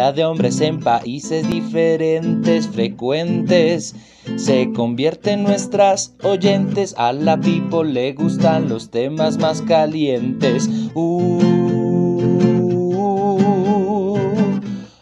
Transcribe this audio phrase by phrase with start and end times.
[0.00, 3.94] de hombres en países diferentes, frecuentes.
[4.36, 6.94] Se convierten nuestras oyentes.
[6.96, 10.70] A la people le gustan los temas más calientes.
[10.94, 11.38] Uh,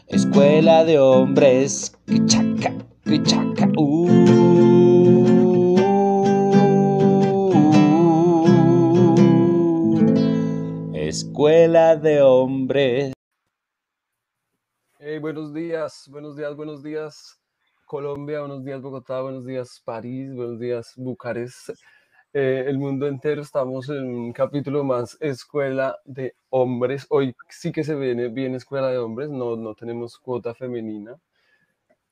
[0.08, 1.92] escuela de hombres.
[2.26, 2.74] Chaca,
[3.24, 4.58] chaca, uh.
[10.92, 13.17] Escuela de hombres.
[15.18, 17.40] Hey, buenos días, buenos días, buenos días
[17.86, 21.70] Colombia, buenos días Bogotá, buenos días París, buenos días Bucarest,
[22.32, 23.42] eh, el mundo entero.
[23.42, 27.04] Estamos en un capítulo más Escuela de Hombres.
[27.10, 31.16] Hoy sí que se viene bien Escuela de Hombres, no, no tenemos cuota femenina.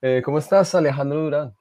[0.02, 1.54] Eh, ¿Cómo estás, Alejandro Durán?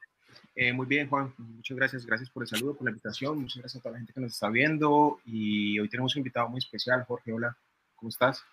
[0.55, 1.31] Eh, muy bien, Juan.
[1.37, 2.07] Muchas gracias.
[2.07, 3.37] Gracias por el saludo, por la invitación.
[3.37, 5.19] Muchas gracias a toda la gente que nos está viendo.
[5.25, 7.31] Y hoy tenemos un invitado muy especial, Jorge.
[7.33, 7.55] Hola,
[7.95, 8.43] ¿cómo estás?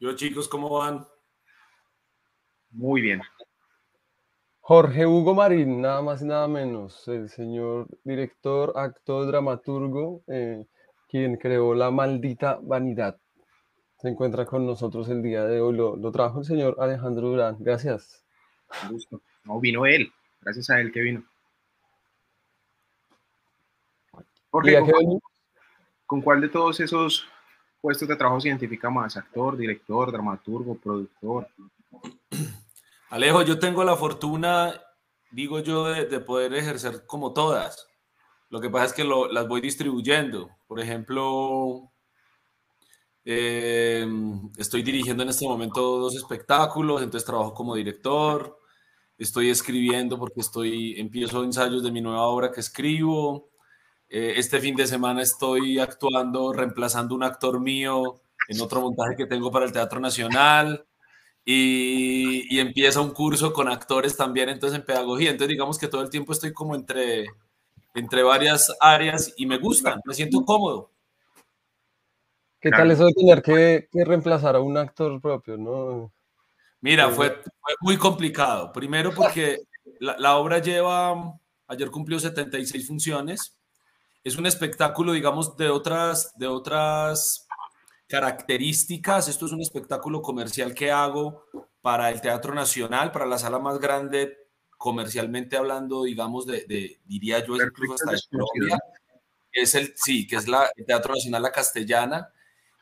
[0.00, 1.06] Yo, chicos, ¿cómo van?
[2.72, 3.20] Muy bien.
[4.60, 10.64] Jorge Hugo Marín, nada más y nada menos, el señor director, actor, dramaturgo, eh,
[11.08, 13.18] quien creó La Maldita Vanidad.
[13.98, 15.76] Se encuentra con nosotros el día de hoy.
[15.76, 17.56] Lo, lo trajo el señor Alejandro Durán.
[17.60, 18.24] Gracias.
[18.84, 19.20] Un gusto.
[19.44, 20.12] No, vino él.
[20.40, 21.24] Gracias a él que vino.
[24.50, 25.06] Jorge, ¿con, cuál,
[26.06, 27.26] ¿con cuál de todos esos
[27.80, 29.16] puestos de trabajo se identifica más?
[29.16, 31.48] ¿Actor, director, dramaturgo, productor?
[33.10, 34.80] Alejo, yo tengo la fortuna,
[35.30, 37.86] digo yo, de, poder ejercer como todas.
[38.48, 40.50] Lo que pasa es que las voy distribuyendo.
[40.66, 41.90] Por ejemplo,
[43.24, 44.06] eh,
[44.58, 48.58] estoy dirigiendo en este momento dos espectáculos, entonces trabajo como director.
[49.16, 53.50] Estoy escribiendo porque estoy, empiezo ensayos de mi nueva obra que escribo.
[54.08, 59.26] Eh, este fin de semana estoy actuando, reemplazando un actor mío en otro montaje que
[59.26, 60.86] tengo para el Teatro Nacional
[61.44, 65.30] y, empieza un curso con actores también, entonces en pedagogía.
[65.30, 67.26] Entonces digamos que todo el tiempo estoy como entre,
[67.94, 70.90] entre varias áreas y me gusta, me siento cómodo.
[72.60, 76.12] ¿Qué tal eso de tener que, reemplazar a un actor propio, no?
[76.80, 78.72] Mira, fue, fue muy complicado.
[78.72, 79.58] Primero porque
[79.98, 83.56] la, la, obra lleva, ayer cumplió 76 funciones.
[84.22, 87.48] Es un espectáculo, digamos, de otras, de otras
[88.12, 89.28] características.
[89.28, 91.46] Esto es un espectáculo comercial que hago
[91.80, 94.36] para el Teatro Nacional, para la sala más grande
[94.76, 98.78] comercialmente hablando, digamos, de, diría yo, incluso hasta de Colombia,
[99.50, 102.28] que es el, sí, que es la, el Teatro Nacional La Castellana.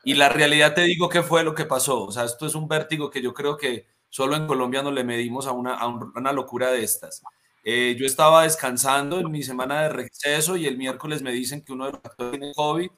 [0.03, 2.03] Y la realidad te digo qué fue lo que pasó.
[2.03, 5.05] O sea, esto es un vértigo que yo creo que solo en Colombia no le
[5.05, 7.21] medimos a una, a una locura de estas.
[7.63, 11.71] Eh, yo estaba descansando en mi semana de receso y el miércoles me dicen que
[11.71, 12.89] uno de los actores tiene COVID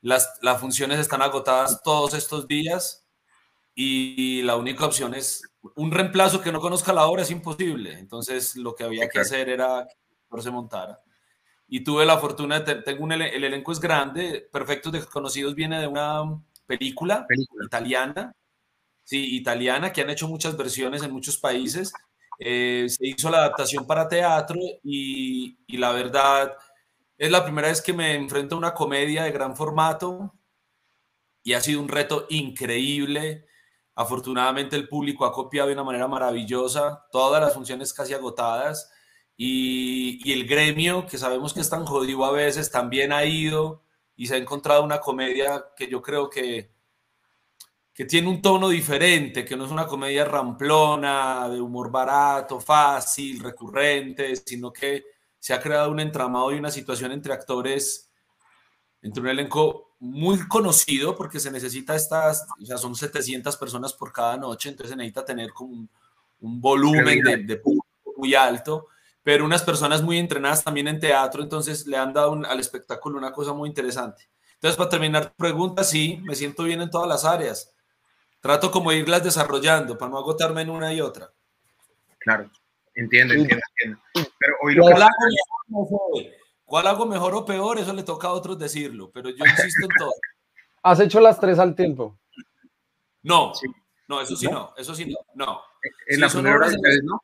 [0.00, 3.06] las, las funciones están agotadas todos estos días
[3.74, 5.42] y, la única opción es
[5.76, 7.98] un reemplazo que no conozca la obra es imposible.
[7.98, 11.00] Entonces lo que había que hacer era que se montara.
[11.68, 15.86] Y tuve la fortuna de, tengo un, el elenco es grande, Perfectos Desconocidos viene de
[15.86, 16.22] una
[16.66, 17.66] película, película.
[17.66, 18.34] italiana,
[19.04, 21.92] sí, italiana, que han hecho muchas versiones en muchos países.
[22.40, 26.56] Eh, se hizo la adaptación para teatro y, y la verdad
[27.18, 30.32] es la primera vez que me enfrento a una comedia de gran formato
[31.42, 33.46] y ha sido un reto increíble.
[33.96, 38.92] Afortunadamente el público ha copiado de una manera maravillosa, todas las funciones casi agotadas
[39.36, 43.84] y, el gremio, que sabemos que es tan jodido a veces, también ha ido
[44.14, 46.72] y se ha encontrado una comedia que yo creo que,
[47.92, 53.40] que tiene un tono diferente, que no es una comedia ramplona, de humor barato, fácil,
[53.40, 55.04] recurrente, sino que
[55.38, 58.10] se ha creado un entramado y una situación entre actores,
[59.02, 64.12] entre un elenco muy conocido, porque se necesita estas, o sea, son 700 personas por
[64.12, 65.88] cada noche, entonces se necesita tener como
[66.40, 68.88] un, volumen de, de, público muy alto,
[69.22, 73.32] pero unas personas muy entrenadas también en teatro, entonces le han dado al espectáculo una
[73.32, 74.28] cosa muy interesante.
[74.54, 77.72] Entonces, para terminar preguntas, sí, me siento bien en todas las áreas.
[78.40, 81.30] Trato como irlas desarrollando para no agotarme en una y otra.
[82.18, 82.50] Claro.
[82.98, 84.00] Entiendo, entiendo, entiendo.
[84.40, 85.12] Pero hoy lo ¿Cuál, hago
[85.68, 86.24] mejor,
[86.64, 87.78] ¿Cuál hago mejor o peor?
[87.78, 90.12] Eso le toca a otros decirlo, pero yo insisto en todo.
[90.82, 92.18] ¿Has hecho las tres al tiempo?
[93.22, 93.52] No,
[94.08, 95.60] no, eso sí no, eso sí no, no.
[96.08, 97.22] En si la son obras, ustedes, ¿no?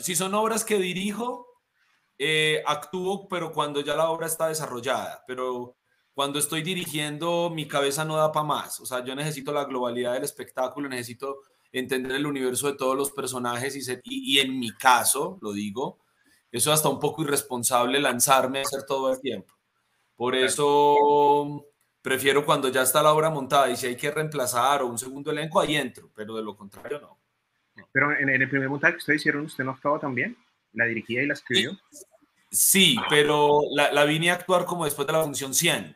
[0.00, 1.48] Si son obras que dirijo,
[2.16, 5.76] eh, actúo, pero cuando ya la obra está desarrollada, pero
[6.12, 8.78] cuando estoy dirigiendo, mi cabeza no da para más.
[8.78, 11.40] O sea, yo necesito la globalidad del espectáculo, necesito
[11.74, 15.98] entender el universo de todos los personajes y, y, en mi caso, lo digo,
[16.52, 19.52] eso es hasta un poco irresponsable lanzarme a hacer todo el tiempo.
[20.14, 21.66] Por eso
[22.00, 25.32] prefiero cuando ya está la obra montada y si hay que reemplazar o un segundo
[25.32, 27.18] elenco, ahí entro, pero de lo contrario no.
[27.90, 30.36] Pero en, el primer montaje que ustedes hicieron, ¿usted no actuaba también?
[30.74, 31.72] ¿La dirigía y la escribió?
[32.52, 35.92] Sí, pero la, la, vine a actuar como después de la función 100,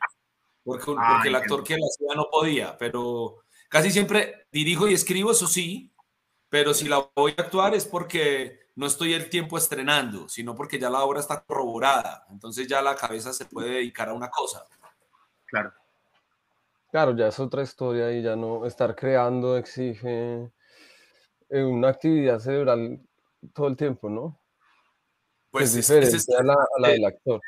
[0.61, 3.37] porque, ah, porque el actor que la hacía no podía, pero
[3.69, 5.93] casi siempre dirijo y escribo, eso sí,
[6.49, 10.79] pero si la voy a actuar es porque no estoy el tiempo estrenando, sino porque
[10.79, 14.65] ya la obra está corroborada, entonces ya la cabeza se puede dedicar a una cosa.
[15.45, 15.73] Claro.
[16.91, 20.51] Claro, ya es otra historia y ya no estar creando exige
[21.49, 22.99] eh, una actividad cerebral
[23.53, 24.39] todo el tiempo, ¿no?
[25.51, 27.41] Pues es diferente a, la, del actor.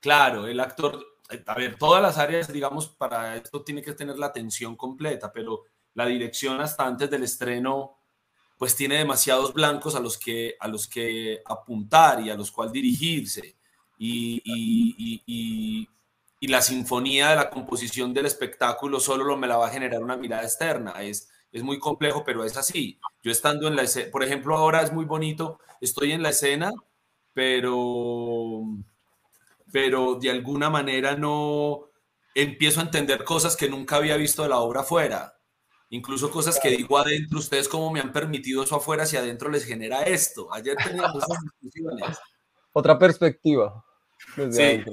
[0.00, 1.04] Claro, el actor,
[1.46, 5.64] a ver, todas las áreas, digamos, para esto tiene que tener la atención completa, pero
[5.94, 7.98] la dirección hasta antes del estreno,
[8.58, 12.72] pues tiene demasiados blancos a los que, a los que apuntar y a los cuales
[12.72, 13.56] dirigirse.
[13.98, 14.42] y,
[15.26, 15.88] y
[16.40, 20.02] y la sinfonía de la composición del espectáculo solo lo me la va a generar
[20.02, 20.92] una mirada externa.
[21.02, 23.00] Es, es muy complejo, pero es así.
[23.22, 26.72] Yo estando en la escena, por ejemplo, ahora es muy bonito, estoy en la escena,
[27.32, 28.62] pero,
[29.72, 31.88] pero de alguna manera no
[32.34, 35.34] empiezo a entender cosas que nunca había visto de la obra afuera.
[35.90, 39.64] Incluso cosas que digo adentro, ustedes cómo me han permitido eso afuera si adentro les
[39.64, 40.52] genera esto.
[40.52, 42.18] Ayer teníamos esas discusiones.
[42.72, 43.84] Otra perspectiva.
[44.50, 44.84] sí.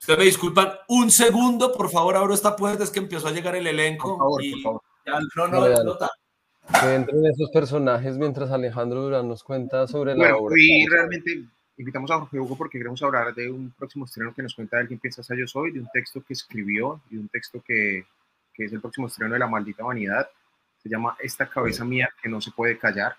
[0.00, 3.54] Ustedes me disculpan un segundo, por favor, abro esta puerta, es que empezó a llegar
[3.54, 4.16] el elenco.
[4.16, 4.82] Por favor, y por favor.
[5.36, 5.98] no, no, no,
[6.80, 10.54] Que entren esos personajes mientras Alejandro Durán nos cuenta sobre la obra.
[10.58, 11.44] Y realmente
[11.80, 14.86] invitamos a Jorge Hugo porque queremos hablar de un próximo estreno que nos cuenta de
[14.86, 18.04] quién piensas a yo soy, de un texto que escribió y un texto que,
[18.52, 20.28] que es el próximo estreno de La Maldita Vanidad.
[20.82, 23.16] Se llama Esta cabeza mía que no se puede callar.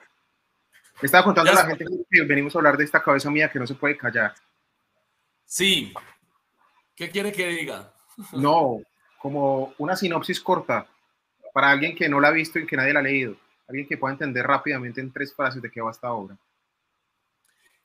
[1.01, 3.65] Estaba contando a la gente que venimos a hablar de esta cabeza mía que no
[3.65, 4.33] se puede callar.
[5.45, 5.93] Sí,
[6.95, 7.91] ¿Qué quiere que diga?
[8.33, 8.79] No,
[9.17, 10.85] como una sinopsis corta
[11.51, 13.35] para alguien que no la ha visto y que nadie la ha leído.
[13.67, 16.37] Alguien que pueda entender rápidamente en tres frases de qué va esta obra.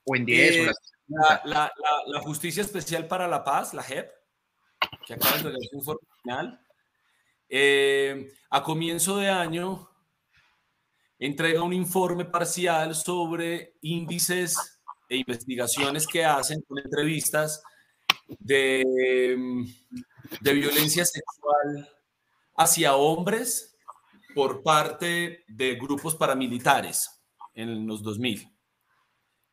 [0.06, 0.56] O en diez.
[0.56, 0.72] Eh,
[1.44, 4.10] la, Justicia Especial para la Paz, la JEP,
[5.06, 6.60] que acaba de su informe final,
[7.48, 9.88] eh, a comienzo de año
[11.18, 17.62] entrega un informe parcial sobre índices e investigaciones que hacen con entrevistas
[18.40, 18.84] de,
[20.40, 21.88] de violencia sexual
[22.56, 23.76] hacia hombres
[24.34, 27.22] por parte de grupos paramilitares
[27.54, 28.55] en los 2000.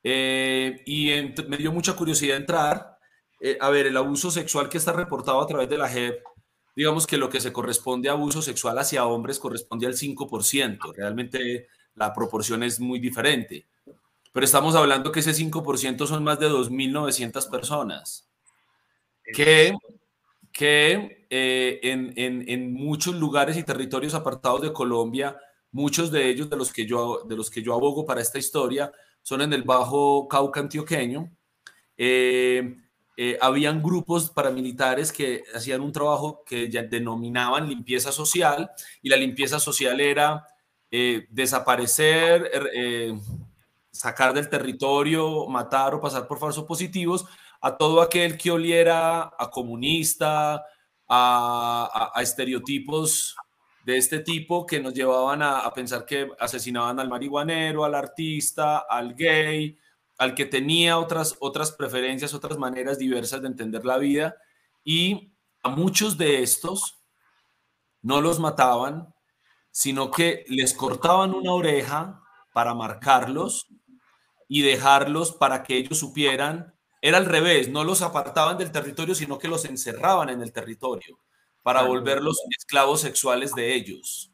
[0.04, 1.12] Eh, y
[1.48, 2.98] me dio mucha curiosidad entrar
[3.40, 6.22] eh, a ver el abuso sexual que está reportado a través de la JEP.
[6.76, 10.94] Digamos que lo que se corresponde a abuso sexual hacia hombres corresponde al 5%.
[10.96, 13.68] Realmente la proporción es muy diferente.
[14.32, 18.28] Pero estamos hablando que ese 5% son más de 2.900 personas
[19.24, 19.74] que,
[20.52, 25.38] que eh, en, en, en, muchos lugares y territorios apartados de Colombia,
[25.72, 28.92] muchos de ellos de los, que yo, de los que yo abogo para esta historia,
[29.24, 31.32] son en el Bajo Cauca antioqueño.
[31.98, 32.76] Eh,
[33.18, 38.70] eh, habían grupos paramilitares que hacían un trabajo que ya denominaban limpieza social
[39.02, 40.46] y la limpieza social era
[41.30, 43.16] desaparecer, er,
[43.90, 47.26] sacar del territorio, matar o pasar por falsos positivos
[47.64, 50.66] a todo aquel que oliera a comunista,
[51.08, 53.36] a, estereotipos
[53.84, 59.14] de este tipo que nos llevaban a, pensar que asesinaban al marihuanero, al artista, al
[59.14, 59.78] gay,
[60.18, 64.36] al que tenía otras, otras preferencias, otras maneras diversas de entender la vida.
[64.84, 67.04] Y a muchos de estos
[68.02, 69.14] no los mataban,
[69.72, 72.22] sino que les cortaban una oreja
[72.54, 73.68] para marcarlos
[74.48, 79.38] y dejarlos para que ellos supieran era al revés, no los apartaban del territorio, sino
[79.38, 81.20] que los encerraban en el territorio
[81.64, 84.32] para volverlos esclavos sexuales de ellos.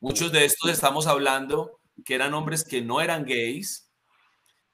[0.00, 3.90] Muchos de estos estamos hablando que eran hombres que no eran gays,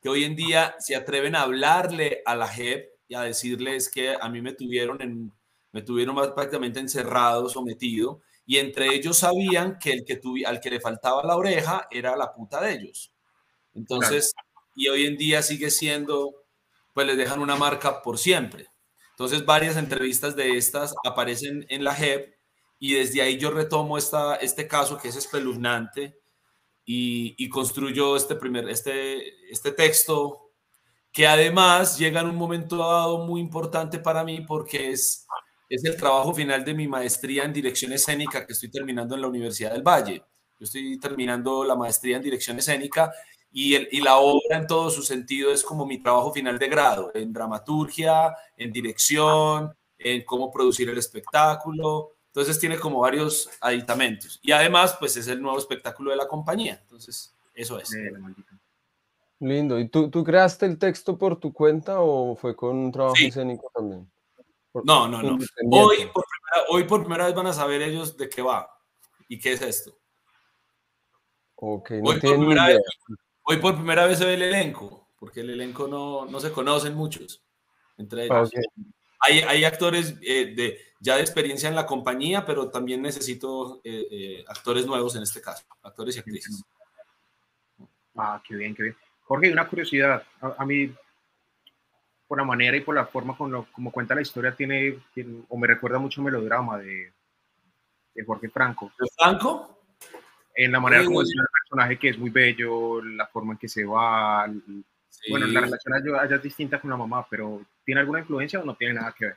[0.02, 4.16] que hoy en día se atreven a hablarle a la JEP y a decirles que
[4.20, 5.32] a mí me tuvieron, en,
[5.73, 10.80] me tuvieron prácticamente encerrado, sometido, y entre ellos sabían que el que al que le
[10.80, 13.12] faltaba la oreja era la puta de ellos.
[13.75, 14.32] Entonces,
[14.75, 16.49] y hoy en día sigue siendo
[16.99, 18.66] pues les dejan una marca por siempre.
[19.19, 22.37] Entonces varias entrevistas de estas aparecen en la JEP
[22.79, 26.21] y desde ahí yo retomo esta, este caso que es espeluznante
[26.85, 30.53] y, y construyo este, primer, este, este texto
[31.11, 35.27] que además llega en un momento dado muy importante para mí porque es,
[35.69, 39.27] es el trabajo final de mi maestría en dirección escénica que estoy terminando en la
[39.27, 40.23] Universidad del Valle.
[40.61, 43.13] Yo estoy terminando la maestría en dirección escénica
[43.50, 46.69] y, el, y, la obra en todo su sentido es como mi trabajo final de
[46.69, 52.12] grado, en dramaturgia, en dirección, en cómo producir el espectáculo.
[52.26, 54.38] Entonces tiene como varios aditamentos.
[54.43, 56.78] Y además, pues es el nuevo espectáculo de la compañía.
[56.83, 57.90] Entonces, Eso es.
[59.40, 59.78] Lindo.
[59.78, 63.26] ¿Y tú, tú creaste el texto por tu cuenta o fue con un trabajo Sí.
[63.26, 64.09] escénico también?
[64.71, 65.31] Por- No, no, no.
[65.71, 68.69] Hoy por, primera, hoy por primera vez van a saber ellos de qué va
[69.28, 69.97] y qué es esto.
[71.57, 72.76] Ok, Hoy no por tienen ni primera idea.
[72.78, 73.19] vez-
[73.50, 76.95] Hoy por primera vez se ve el elenco, porque el elenco no, no se conocen
[76.95, 77.43] muchos
[77.97, 78.50] entre ellos.
[78.52, 78.85] Ok.
[79.21, 84.07] Hay, hay actores eh, de, ya de experiencia en la compañía, pero también necesito eh,
[84.11, 86.62] eh, actores nuevos en este caso, actores y actrices.
[88.14, 88.97] Ah, qué bien, qué bien.
[89.23, 90.23] Jorge, una curiosidad.
[90.43, 90.95] A, a mí,
[92.26, 95.43] por la manera y por la forma con lo, como cuenta la historia, tiene, tiene-
[95.49, 97.12] o me recuerda mucho melodrama de,
[98.14, 98.93] de Jorge Franco.
[98.99, 99.77] ¿El Franco?
[100.65, 103.69] En la manera como es el personaje, que es muy bello, la forma en que
[103.69, 104.47] se va.
[105.09, 105.31] Sí.
[105.31, 108.75] Bueno, la relación allá es distinta con la mamá, pero ¿tiene alguna influencia o no
[108.75, 109.37] tiene nada que ver?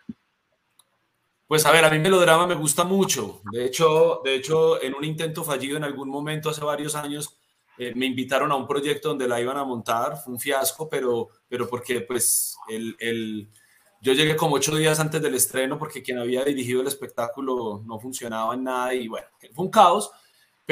[1.47, 3.41] Pues a ver, a mí melodrama me gusta mucho.
[3.51, 7.37] De hecho, de hecho, en un intento fallido en algún momento hace varios años,
[7.77, 10.17] eh, me invitaron a un proyecto donde la iban a montar.
[10.23, 13.49] Fue un fiasco, pero, pero porque pues el, el-
[14.01, 17.99] yo llegué como ocho días antes del estreno porque quien había dirigido el espectáculo no
[17.99, 20.09] funcionaba en nada y bueno, fue un caos.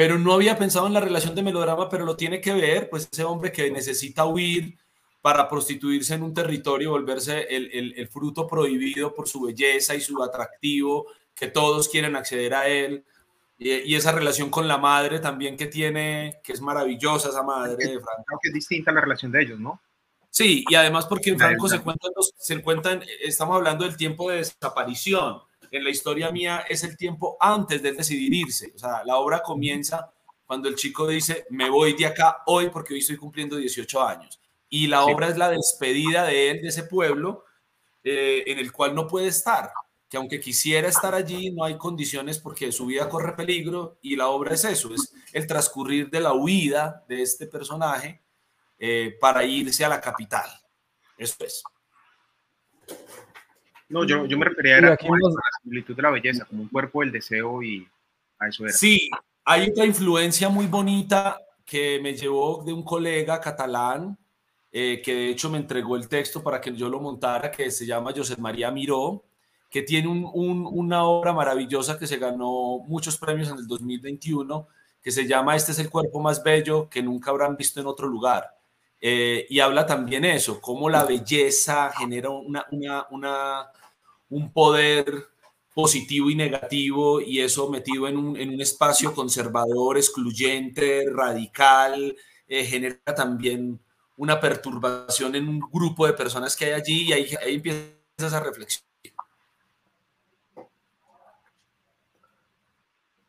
[0.00, 3.06] Pero no había pensado en la relación de melodrama, pero lo tiene que ver, pues
[3.12, 4.78] ese hombre que necesita huir
[5.20, 9.94] para prostituirse en un territorio y volverse el, el- el fruto prohibido por su belleza
[9.94, 11.04] y su atractivo,
[11.34, 13.04] que todos quieren acceder a él.
[13.58, 18.00] Y, esa relación con la madre también que tiene, que es maravillosa esa madre de
[18.00, 18.38] Franco.
[18.42, 19.82] Que es distinta la relación de ellos, ¿no?
[20.30, 24.30] Sí, y además porque en Franco se cuentan, los- se cuentan, estamos hablando del tiempo
[24.30, 25.42] de desaparición.
[25.70, 28.72] En la historia mía es el tiempo antes de decidir irse.
[28.74, 30.12] O sea, la obra comienza
[30.44, 34.40] cuando el chico dice, me voy de acá hoy porque hoy estoy cumpliendo 18 años.
[34.68, 35.12] Y la Sí.
[35.12, 37.44] obra es la despedida de él, de ese pueblo,
[38.02, 39.70] eh, en el cual no puede estar.
[40.08, 43.98] Que aunque quisiera estar allí, no hay condiciones porque su vida corre peligro.
[44.02, 48.20] Y la obra es eso, es el transcurrir de la huida de este personaje
[48.78, 50.50] eh, para irse a la capital.
[51.16, 51.62] Eso es.
[53.90, 56.68] No, yo, yo me refería aquí a nos- la similitud de la belleza, como un
[56.68, 57.86] cuerpo del deseo y
[58.38, 58.72] a eso era.
[58.72, 59.10] Sí,
[59.44, 64.16] hay otra influencia muy bonita que me llevó de un colega catalán,
[64.72, 67.84] eh, que de hecho me entregó el texto para que yo lo montara, que se
[67.84, 69.24] llama José María Miró,
[69.68, 74.68] que tiene un- un- una obra maravillosa que se ganó muchos premios en el 2021,
[75.02, 78.06] que se llama Este es el cuerpo más bello que nunca habrán visto en otro
[78.06, 78.56] lugar.
[79.00, 83.66] Eh, y habla también eso, cómo la belleza genera una, una, una,
[84.30, 85.28] un poder
[85.74, 92.16] positivo y negativo y eso metido en un, en un espacio conservador, excluyente, radical,
[92.48, 93.80] eh, genera también
[94.16, 98.40] una perturbación en un grupo de personas que hay allí y ahí, ahí empieza esa
[98.40, 98.84] reflexión.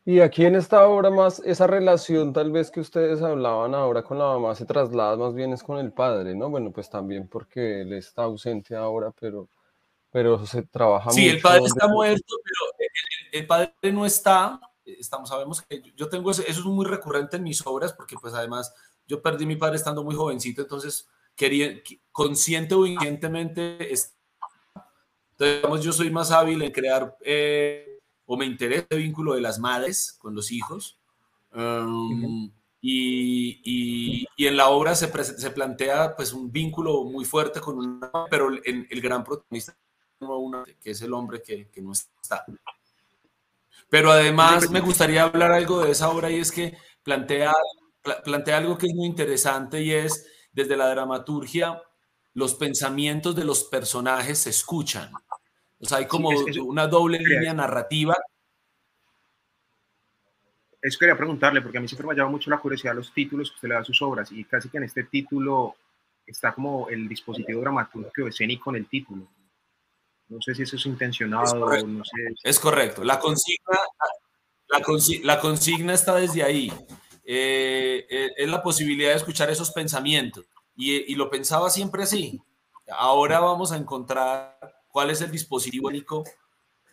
[0.04, 4.18] Y aquí en esta obra más, esa relación tal vez que ustedes hablaban ahora con
[4.18, 6.50] la mamá se traslada más bien es con el padre, ¿no?
[6.50, 9.48] Bueno, pues también porque él está ausente ahora, pero,
[10.12, 12.86] pero se trabaja Sí, el mucho padre de- está muerto, pero el,
[13.32, 14.60] el- el padre no está.
[14.84, 18.34] Estamos, sabemos que yo tengo ese- eso es muy recurrente en mis obras porque pues
[18.34, 18.72] además
[19.06, 21.80] yo perdí a mi padre estando muy jovencito, entonces quería,
[22.12, 24.14] consciente o inconscientemente, es-
[25.32, 29.40] entonces, digamos, yo soy más hábil en crear eh, o me interesa el vínculo de
[29.40, 30.98] las madres con los hijos.
[31.54, 32.50] Um,
[32.80, 37.78] y, y- y en la obra se, se plantea pues un vínculo muy fuerte con
[37.78, 39.76] una, pero el, el gran protagonista
[40.28, 42.44] una, que es el hombre que, que no está.
[43.88, 47.52] Pero además me gustaría hablar algo de esa obra y es que plantea,
[48.02, 51.80] pla- plantea algo que es muy interesante y es desde la dramaturgia
[52.34, 55.10] los pensamientos de los personajes se escuchan.
[55.80, 58.16] O sea, hay como es- es- una doble línea narrativa.
[60.80, 63.50] Eso quería preguntarle, porque a mí siempre me ha llamado mucho la curiosidad los títulos
[63.50, 65.76] que usted le da a sus obras, y casi que en este título
[66.26, 69.26] está como el dispositivo dramatúrgico escénico en el título.
[70.32, 71.86] No sé si eso es intencionado, correcto.
[71.86, 72.12] no sé.
[72.42, 73.04] Es correcto.
[73.04, 73.78] La consigna,
[74.68, 76.72] la, consi- la consigna está desde ahí.
[77.24, 80.44] Eh, eh, es la posibilidad de escuchar esos pensamientos.
[80.74, 82.40] Y, y lo pensaba siempre así.
[82.90, 84.58] Ahora vamos a encontrar
[84.88, 86.24] cuál es el dispositivo único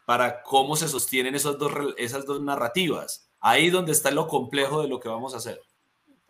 [0.06, 3.30] para cómo se sostienen esas dos, esas dos narrativas.
[3.40, 5.62] Ahí donde está lo complejo de lo que vamos a hacer.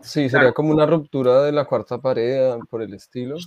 [0.01, 3.37] Sí, sería como una ruptura de la cuarta pared por el estilo.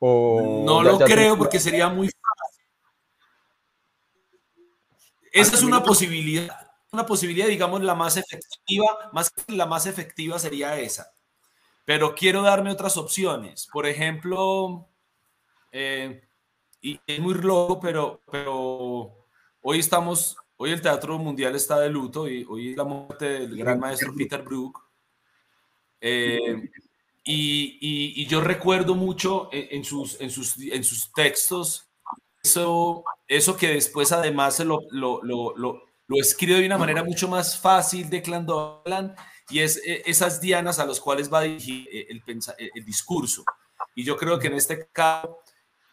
[0.00, 2.64] O No ya- lo ya creo porque sería muy fácil.
[5.32, 10.78] Esa es una posibilidad, una posibilidad, digamos, la más efectiva, más la más efectiva sería
[10.78, 11.10] esa.
[11.84, 13.68] Pero quiero darme otras opciones.
[13.72, 14.88] Por ejemplo,
[15.72, 16.22] eh,
[16.80, 19.26] y es muy loco, pero, pero
[19.62, 23.56] hoy estamos, hoy el Teatro Mundial está de luto y hoy es la muerte del
[23.56, 24.82] gran maestro Peter Brook.
[26.00, 26.70] Eh,
[27.30, 31.88] y, yo recuerdo mucho en, sus, en, sus, en sus textos
[32.42, 35.82] eso, eso que después además lo, lo, lo, lo,
[36.16, 39.14] escribe de una manera mucho más fácil de Clandolan
[39.50, 41.58] y es eh, esas dianas a las cuales va a eh,
[42.08, 42.22] el,
[42.74, 43.44] el discurso.
[43.94, 45.38] Y yo creo que en este caso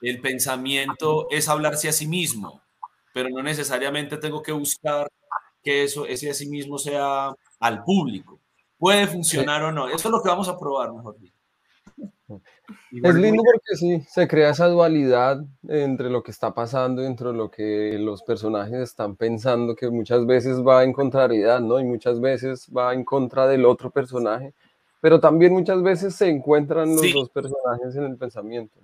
[0.01, 2.61] el pensamiento es hablarse a sí mismo,
[3.13, 5.11] pero no necesariamente tengo que buscar
[5.63, 8.34] que eso, ese a sí mismo sea al público.
[8.85, 9.87] Puede funcionar o no.
[9.87, 11.33] Eso es lo que vamos a probar, mejor dicho.
[12.91, 17.49] Es lindo porque sí, se crea esa dualidad entre lo que está pasando, entre lo
[17.49, 21.79] que los personajes están pensando, que muchas veces va en contrariedad, ¿no?
[21.79, 24.53] Y muchas veces va en contra del otro personaje,
[25.01, 28.79] pero también muchas veces se encuentran los dos personajes en el pensamiento.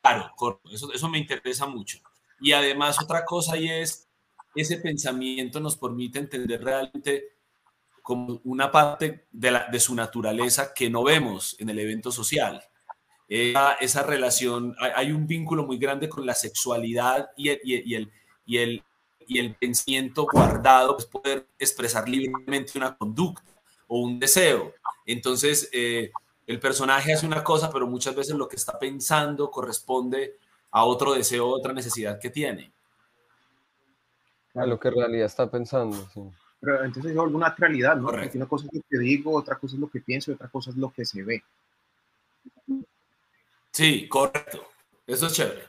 [0.00, 0.32] Claro,
[0.72, 1.98] eso, eso me interesa mucho.
[2.40, 4.08] Y además otra cosa y es,
[4.54, 7.39] ese pensamiento nos permite entender realmente
[8.10, 12.60] como una parte de, la, de su naturaleza que no vemos en el evento social.
[13.28, 18.12] esa relación, hay, un vínculo muy grande con la sexualidad y el, y el,
[18.44, 18.82] y el,
[19.28, 23.44] y el pensamiento guardado, es poder expresar libremente una conducta
[23.86, 24.74] o un deseo.
[25.06, 26.10] Entonces, eh,
[26.48, 30.36] el personaje hace una cosa, pero muchas veces lo que está pensando corresponde
[30.72, 32.72] a otro deseo, otra necesidad que tiene.
[34.56, 35.96] A lo que en realidad está pensando.
[36.60, 38.08] Pero entonces es una realidad, ¿no?
[38.08, 40.70] una cosa es lo que digo, otra cosa es lo que pienso y otra cosa
[40.70, 41.42] es lo que se ve.
[43.70, 44.66] Sí, correcto.
[45.06, 45.62] Eso es chévere.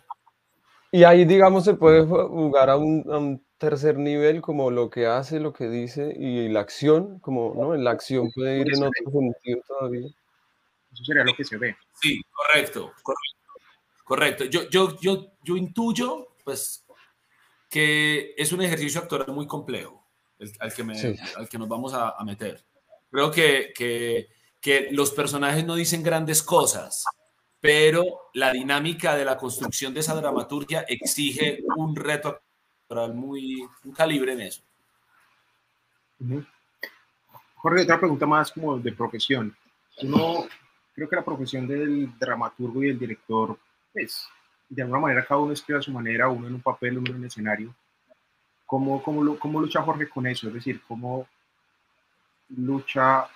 [0.91, 5.53] Y ahí, digamos, se puede jugar a un, tercer nivel, como lo que hace, lo
[5.53, 7.75] que dice y la acción, como, ¿no?
[7.75, 10.07] La acción puede ir en otro sentido todavía.
[10.91, 11.77] Eso sería lo que se ve.
[12.01, 12.91] Sí, correcto,
[14.03, 14.45] correcto.
[14.45, 16.83] Yo, yo, yo, yo intuyo, pues,
[17.69, 20.00] que es un ejercicio actoral muy complejo,
[20.59, 22.63] al, que me, al que nos vamos a, meter.
[23.09, 24.29] Creo que, que,
[24.59, 27.05] que los personajes no dicen grandes cosas,
[27.59, 32.41] pero la dinámica de la construcción de esa dramaturgia exige un reto
[32.83, 34.61] actoral muy, un calibre en eso.
[37.55, 39.55] Jorge, otra pregunta más como de profesión.
[40.01, 40.47] Uno
[40.93, 43.57] creo que la profesión del dramaturgo y el director,
[43.93, 44.27] pues,
[44.69, 47.17] de alguna manera cada uno escribe a su manera, uno en un papel, uno en
[47.17, 47.73] un escenario.
[48.71, 50.47] ¿Cómo, cómo, cómo lucha Jorge con eso?
[50.47, 51.27] Es decir, ¿cómo
[52.55, 53.27] lucha?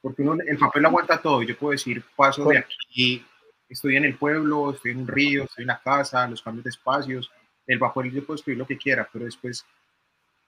[0.00, 1.42] Porque uno, el papel aguanta todo.
[1.42, 3.26] Yo puedo decir, paso de aquí,
[3.68, 6.70] estoy en el pueblo, estoy en un río, estoy en la casa, los cambios de
[6.70, 7.28] espacios.
[7.66, 9.66] El papel yo puedo escribir lo que quiera, pero después,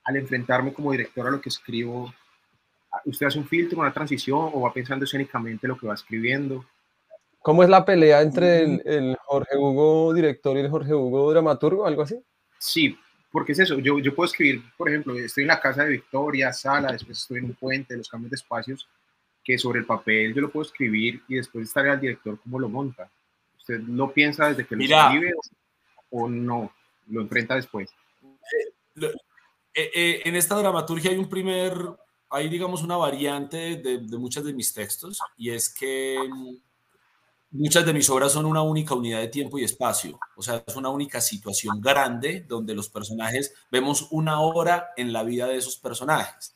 [0.05, 2.13] al enfrentarme como director a lo que escribo,
[3.03, 6.63] ¿Usted hace un filtro, una transición o va pensando escénicamente lo que va escribiendo?
[7.39, 12.03] ¿Cómo es la pelea entre el, Jorge Hugo director y el Jorge Hugo dramaturgo, algo
[12.03, 12.17] así?
[12.57, 12.97] Sí,
[13.35, 13.79] porque es eso.
[13.79, 17.39] Yo, yo puedo escribir, por ejemplo, estoy en la casa de Victoria, sala, después estoy
[17.39, 18.87] en un puente, los cambios de espacios,
[19.43, 22.69] que sobre el papel yo lo puedo escribir y después estaré al director cómo lo
[22.69, 23.11] monta.
[23.57, 25.33] ¿Usted lo piensa desde que lo escribe
[26.11, 26.71] o, no?
[27.09, 27.93] ¿Lo enfrenta después?
[28.95, 29.11] Eh,
[29.73, 31.73] eh, en esta dramaturgia hay un primer
[32.29, 36.55] hay, digamos, una variante de, muchas de mis textos y es que mm,
[37.55, 40.75] muchas de mis obras son una única unidad de tiempo y espacio, o sea, es
[40.75, 45.77] una única situación grande donde los personajes vemos una hora en la vida de esos
[45.77, 46.55] personajes.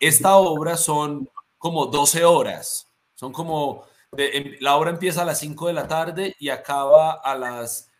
[0.00, 3.84] Esta obra son como 12 horas, son como,
[4.16, 7.90] em, la obra empieza a las 5 de la tarde y acaba a las,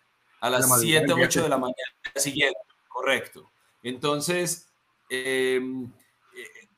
[0.41, 1.77] a las 7 o 8 de la mañana
[2.17, 3.51] siguiente, correcto.
[3.83, 4.69] Entonces,
[5.11, 5.61] eh,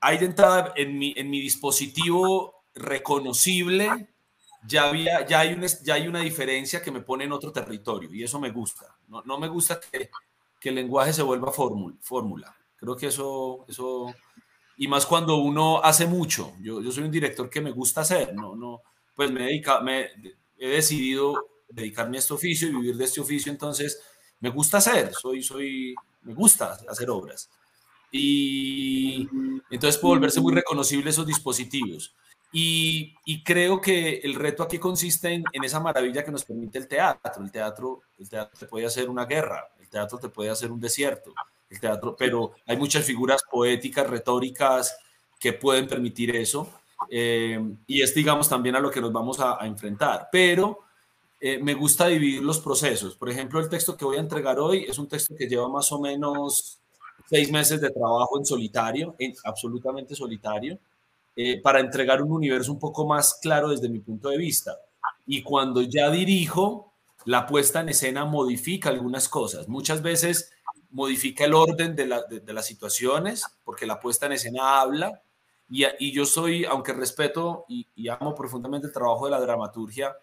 [0.00, 4.13] hay de entrada en mi, en mi dispositivo reconocible,
[4.66, 8.12] ya, había, ya, hay una, ya hay una diferencia que me pone en otro territorio
[8.12, 8.96] y eso me gusta.
[9.08, 10.10] No, no me gusta que,
[10.60, 12.56] que, el lenguaje se vuelva fórmula.
[12.76, 14.14] Creo que eso, eso,
[14.76, 16.52] y más cuando uno hace mucho.
[16.60, 18.82] Yo, yo soy un director que me gusta hacer, no, no,
[19.14, 20.08] pues me, dedica, me
[20.58, 24.00] he decidido dedicarme a este oficio y vivir de este oficio, entonces
[24.40, 27.50] me gusta hacer, soy, soy, me gusta hacer obras
[28.16, 29.28] y
[29.70, 32.14] entonces puede volverse muy reconocible esos dispositivos.
[32.56, 37.42] Y, creo que el reto aquí consiste en, esa maravilla que nos permite el teatro.
[37.42, 40.78] El teatro, el teatro te puede hacer una guerra, el teatro te puede hacer un
[40.78, 41.32] desierto,
[41.68, 44.96] el teatro, pero hay muchas figuras poéticas, retóricas
[45.40, 46.70] que pueden permitir eso.
[47.10, 50.28] Eh, y es, digamos, también a lo que nos vamos a, enfrentar.
[50.30, 50.78] Pero
[51.40, 53.16] eh, me gusta dividir los procesos.
[53.16, 55.90] Por ejemplo, el texto que voy a entregar hoy es un texto que lleva más
[55.90, 56.78] o menos
[57.28, 60.78] seis meses de trabajo en solitario, en absolutamente solitario,
[61.36, 64.76] eh, para entregar un universo un poco más claro desde mi punto de vista.
[65.26, 66.92] Y cuando ya dirijo,
[67.24, 69.68] la puesta en escena modifica algunas cosas.
[69.68, 70.52] Muchas veces
[70.90, 75.22] modifica el orden de, las situaciones, porque la puesta en escena habla,
[75.68, 80.14] Y, y yo soy, aunque respeto y, y amo profundamente el trabajo de la dramaturgia,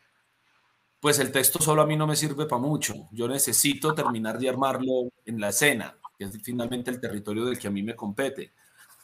[1.02, 3.10] pues el texto solo a mí no me sirve para mucho.
[3.12, 7.68] Yo necesito terminar de armarlo en la escena, que es finalmente el territorio del que
[7.68, 8.54] a mí me compete.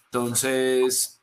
[0.05, 1.16] Entonces,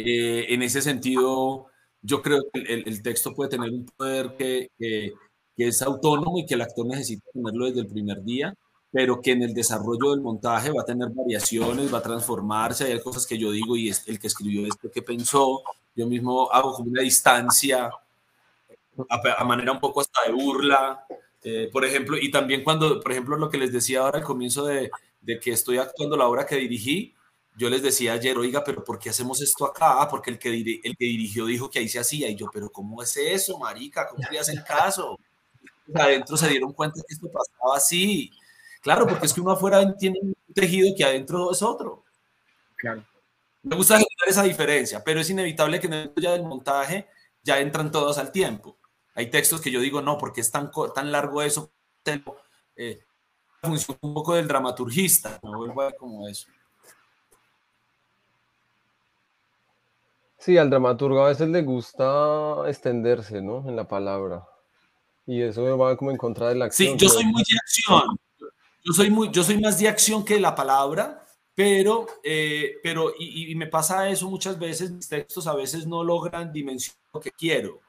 [0.00, 1.66] eh, en ese sentido,
[2.02, 5.12] yo creo que el, el, texto puede tener un poder que, que,
[5.56, 8.54] que, es autónomo y que el actor necesita tenerlo desde el primer día,
[8.92, 12.84] pero que en el desarrollo del montaje va a tener variaciones, va a transformarse.
[12.84, 15.62] Hay cosas que yo digo y es el que escribió esto que pensó.
[15.96, 17.90] Yo mismo hago como una distancia
[19.08, 21.04] a, manera un poco hasta de burla,
[21.42, 24.64] eh, por ejemplo, y también cuando, por ejemplo, lo que les decía ahora al comienzo
[24.64, 24.90] de,
[25.22, 27.14] de, que estoy actuando la obra que dirigí,
[27.58, 30.00] yo les decía ayer, oiga, pero ¿por qué hacemos esto acá?
[30.00, 32.70] Ah, porque el que, el que dirigió dijo que ahí se hacía, y yo, pero
[32.70, 34.06] ¿cómo es eso, marica?
[34.06, 35.18] ¿Cómo le hacen caso?
[35.92, 38.30] Adentro se dieron cuenta que esto pasaba así.
[38.80, 42.04] Claro, porque es que uno afuera tiene un tejido que adentro es otro.
[42.76, 43.04] Claro.
[43.64, 47.08] Me gusta generar esa diferencia, pero es inevitable que en el ya del montaje
[47.42, 48.78] ya entran todos al tiempo.
[49.14, 51.72] Hay textos que yo digo, no, porque es tan, tan largo eso,
[52.76, 53.00] eh,
[53.60, 56.48] funciona un poco del dramaturgista, me vuelvo a ver como eso.
[60.38, 63.68] Sí, al dramaturgo a veces le gusta extenderse, ¿no?
[63.68, 64.46] En la palabra.
[65.26, 66.98] Y eso va como en contra de la acción.
[66.98, 68.18] Sí, yo soy muy de acción.
[68.84, 73.52] Yo soy, muy, yo soy más de acción que la palabra, pero, eh, pero y,
[73.52, 77.32] y, me pasa eso muchas veces, mis textos a veces no logran dimensionar lo que
[77.32, 77.80] quiero.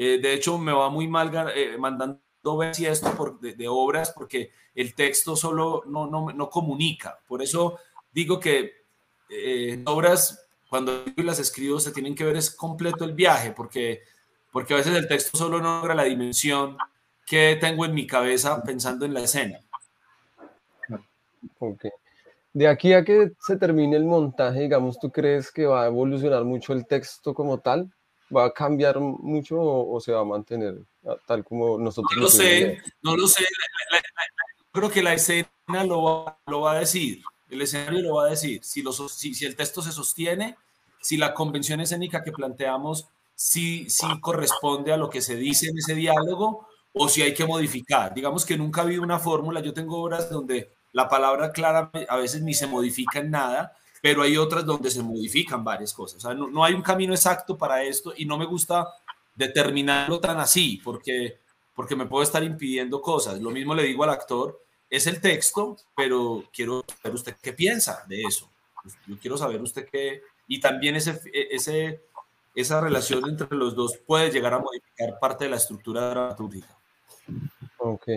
[0.00, 2.20] Eh, de hecho, me va muy mal eh, mandando
[2.56, 7.18] ver esto por, de, de, obras porque el texto solo no, no, no comunica.
[7.26, 7.78] Por eso
[8.12, 8.72] digo que
[9.28, 14.02] eh, obras, cuando las escribo, se tienen que ver es completo el viaje, porque,
[14.52, 16.76] porque a veces el texto solo logra la dimensión
[17.26, 19.60] que tengo en mi cabeza pensando en la escena.
[21.58, 21.86] Ok.
[22.52, 26.44] De aquí a que se termine el montaje, digamos, ¿tú crees que va a evolucionar
[26.44, 27.92] mucho el texto como tal?
[28.34, 30.76] va a cambiar mucho o, o, se va a mantener
[31.26, 32.12] tal como nosotros?
[32.16, 33.42] No lo sé, no lo sé.
[33.42, 34.02] La, la, la,
[34.72, 35.48] creo que la escena
[35.86, 38.62] lo va, lo va, a decir, el escenario lo va a decir.
[38.64, 38.80] Si,
[39.44, 40.56] el texto se sostiene,
[41.00, 45.78] si la convención escénica que planteamos si, si corresponde a lo que se dice en
[45.78, 48.12] ese diálogo o si hay que modificar.
[48.12, 49.60] Digamos que nunca habido una fórmula.
[49.60, 54.22] Yo tengo obras donde la palabra clara a veces ni se modifica en nada, pero
[54.22, 56.18] hay otras donde se modifican varias cosas.
[56.18, 58.88] O sea, no, no, hay un camino exacto para esto y no me gusta
[59.34, 61.38] determinarlo tan así, porque,
[61.74, 63.40] porque me puedo estar impidiendo cosas.
[63.40, 68.04] Lo mismo le digo al actor, es el texto, pero quiero saber usted qué piensa
[68.08, 68.48] de eso.
[69.06, 70.22] Yo quiero saber usted qué...
[70.46, 72.00] Y también ese, ese,
[72.54, 76.74] esa relación entre los dos puede llegar a modificar parte de la estructura dramatúrgica.
[77.78, 78.08] Ok.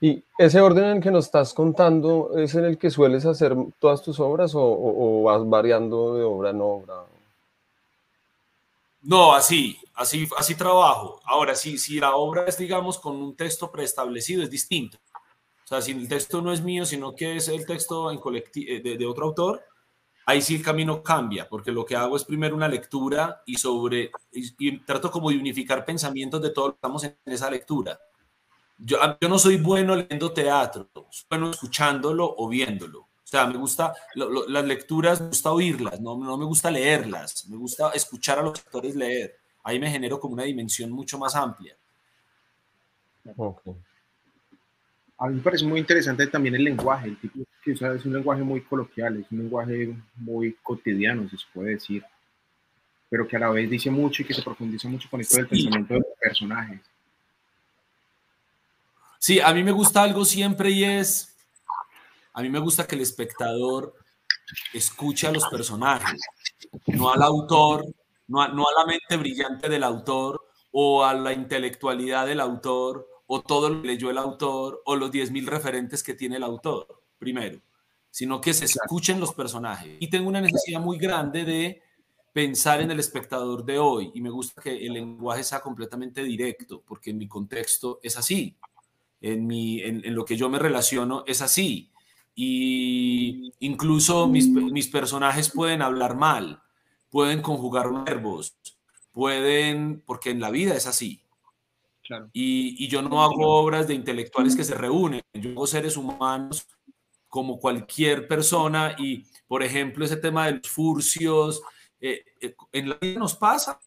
[0.00, 3.56] ¿Y ese orden en el que nos estás contando es en el que sueles hacer
[3.80, 7.04] todas tus obras o, o, o vas variando de obra en obra?
[9.02, 11.20] No, así, así, así trabajo.
[11.24, 14.98] Ahora, si, si la obra es, digamos, con un texto preestablecido, es distinto.
[15.68, 18.18] O sea, si el texto no es mío, sino que es el texto en
[18.54, 19.62] de, de otro autor,
[20.24, 24.10] ahí sí el camino cambia, porque lo que hago es primero una lectura y sobre,
[24.32, 28.00] y, y trato como de unificar pensamientos de todos los que estamos en esa lectura.
[28.78, 33.00] Yo, yo, no soy bueno leyendo teatro, soy bueno escuchándolo o viéndolo.
[33.00, 36.70] O sea, me gusta lo, lo, las lecturas, me gusta oírlas, no, no me gusta
[36.70, 39.36] leerlas, me gusta escuchar a los actores leer.
[39.64, 41.76] Ahí me genero como una dimensión mucho más amplia.
[43.36, 43.74] Okay.
[45.18, 48.14] A mí me parece muy interesante también el lenguaje, el tipo que usa es un
[48.14, 52.04] lenguaje muy coloquial, es un lenguaje muy cotidiano, se puede decir,
[53.10, 55.40] pero que a la vez dice mucho y que se profundiza mucho con esto sí.
[55.40, 56.80] del pensamiento de los personajes.
[59.18, 61.36] Sí, a mí me gusta algo siempre y es,
[62.32, 63.94] a mí me gusta que el espectador
[64.72, 66.20] escuche a los personajes,
[66.86, 67.84] no al autor,
[68.28, 73.17] no a, no a la mente brillante del autor o a la intelectualidad del autor
[73.28, 77.00] o todo lo que leyó el autor o los 10.000 referentes que tiene el autor,
[77.16, 77.60] primero,
[78.10, 79.96] sino que se escuchen los personajes.
[80.00, 81.80] Y tengo una necesidad muy grande de
[82.32, 86.82] pensar en el espectador de hoy y me gusta que el lenguaje sea completamente directo,
[86.84, 88.56] porque en mi contexto es así
[89.20, 91.90] en, mi, en, en, lo que yo me relaciono es así.
[92.34, 96.62] Y incluso mis, mis personajes pueden hablar mal,
[97.10, 98.56] pueden conjugar verbos,
[99.12, 101.22] pueden, porque en la vida es así.
[102.08, 102.30] Claro.
[102.32, 106.66] Y, y, yo no hago obras de intelectuales que se reúnen, yo hago seres humanos
[107.28, 111.60] como cualquier persona y, por ejemplo, ese tema de los furcios,
[112.00, 113.78] eh, eh, en la vida nos pasa.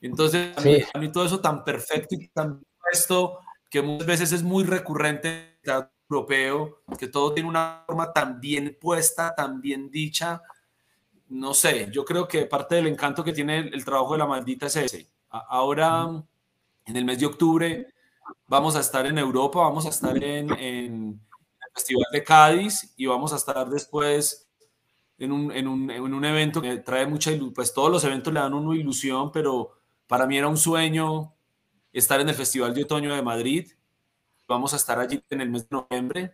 [0.00, 0.84] Entonces, a mí, sí.
[0.92, 3.38] a mí todo eso tan perfecto y tan puesto
[3.70, 8.12] que muchas veces es muy recurrente en el teatro europeo, que todo tiene una forma
[8.12, 10.42] tan bien puesta, tan bien dicha,
[11.28, 14.66] no sé, yo creo que parte del encanto que tiene el, trabajo de la maldita
[14.66, 15.10] es ese.
[15.28, 16.06] ahora,
[16.88, 17.86] en el mes de octubre,
[18.46, 21.20] vamos a estar en Europa, vamos a estar en, el
[21.74, 24.48] Festival de Cádiz y vamos a estar después
[25.18, 28.32] en un, en un, en un evento que trae mucha ilusión, pues todos los eventos
[28.32, 29.72] le dan una ilusión, pero
[30.06, 31.34] para mí era un sueño
[31.92, 33.70] estar en el Festival de Otoño de Madrid.
[34.48, 36.32] Vamos a estar allí en el mes de noviembre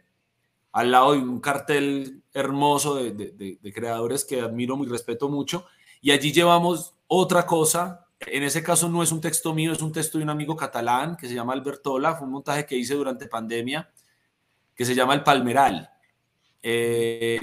[0.75, 5.67] al lado de un cartel hermoso de, creadores que admiro y respeto mucho.
[6.01, 8.04] Y allí llevamos otra cosa.
[8.26, 11.16] En ese caso no es un texto mío, es un texto de un amigo catalán
[11.16, 12.14] que se llama Albertola.
[12.14, 13.90] Fue un montaje que hice durante pandemia
[14.74, 15.90] que se llama El Palmeral.
[16.62, 17.38] Eh,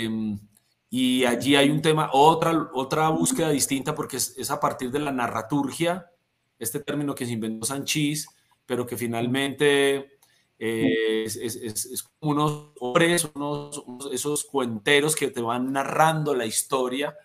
[0.89, 5.11] y allí hay un tema, otra, otra búsqueda distinta porque es, a partir de la
[5.11, 6.11] narraturgia,
[6.59, 8.27] este término que se inventó Sanchís,
[8.65, 10.17] pero que finalmente
[10.59, 17.15] eh, es, es, es, como unos unos, esos cuenteros que te van narrando la historia.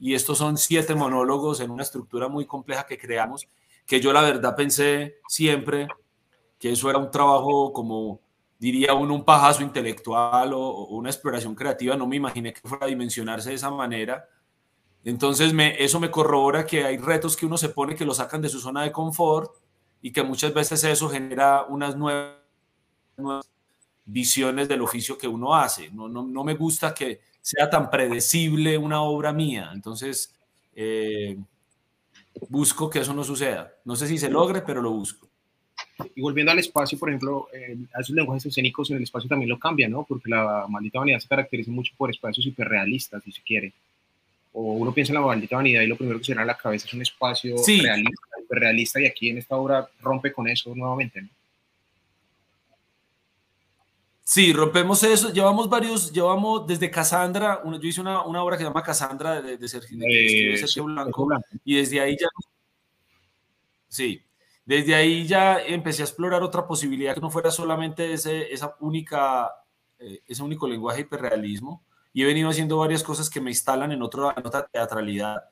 [0.00, 3.46] Y estos son siete monólogos en una estructura muy compleja que creamos,
[3.86, 5.86] que yo la verdad pensé siempre
[6.58, 8.20] que eso era un trabajo como
[8.58, 12.88] diría uno un pajazo intelectual o, una exploración creativa, no me imaginé que fuera a
[12.88, 14.28] dimensionarse de esa manera.
[15.02, 18.42] Entonces me, eso me corrobora que hay retos que uno se pone que lo sacan
[18.42, 19.54] de su zona de confort
[20.02, 22.36] y que muchas veces eso genera unas nuevas
[24.04, 25.90] visiones del oficio que uno hace.
[25.90, 29.70] No, no, no, me gusta que sea tan predecible una obra mía.
[29.72, 30.34] Entonces,
[30.74, 31.36] eh,
[32.48, 33.72] busco que eso no suceda.
[33.84, 35.28] No sé si se logre, pero lo busco.
[36.14, 39.48] Y volviendo al espacio, por ejemplo, eh, a esos lenguajes escénicos en el espacio también
[39.48, 40.04] lo cambian, ¿no?
[40.04, 43.72] Porque la maldita vanidad se caracteriza mucho por espacios hiperrealistas, si se quiere.
[44.52, 46.56] O uno piensa en la maldita vanidad y lo primero que se viene a la
[46.56, 51.22] cabeza es un espacio realista, hiperrealista, y aquí en esta obra rompe con eso nuevamente,
[51.22, 51.28] ¿no?
[54.30, 55.32] Sí, rompemos eso.
[55.32, 59.56] Llevamos varios, llevamos desde Cassandra, yo hice una, una, obra que se llama Cassandra de,
[59.56, 61.28] de Sergio, eh, Blanco,
[61.64, 62.28] y desde ahí ya.
[63.88, 64.24] Sí,
[64.64, 69.50] desde ahí ya empecé a explorar otra posibilidad que no fuera solamente ese, esa única,
[69.98, 74.00] eh, ese único lenguaje hiperrealismo, y he venido haciendo varias cosas que me instalan en,
[74.00, 75.42] otro, en otra teatralidad,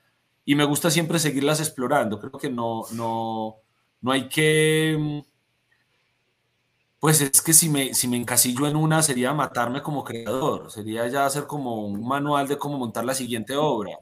[0.44, 2.20] y me gusta siempre seguirlas explorando.
[2.20, 3.56] Creo que no, no,
[4.02, 5.37] no hay que mm,
[7.00, 11.06] pues es que si me, si me encasillo en una sería matarme como creador, sería
[11.08, 13.92] ya hacer como un manual de cómo montar la siguiente obra.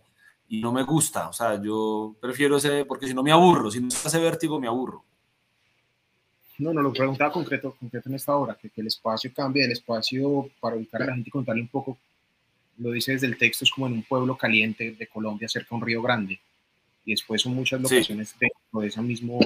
[0.49, 3.81] Y no me gusta, o sea, yo prefiero ese, porque si no me aburro, si
[3.81, 5.05] no hace vértigo me aburro.
[6.59, 10.49] No, no, lo preguntaba concreto, concreto en esta obra, que, el espacio cambie, el espacio
[10.59, 11.99] para ubicar a la gente y contarle un poco,
[12.79, 15.77] lo dice desde el texto, es como en un pueblo caliente de Colombia, cerca de
[15.77, 16.41] un río grande.
[17.05, 19.39] Y después son muchas locaciones dentro de ese mismo,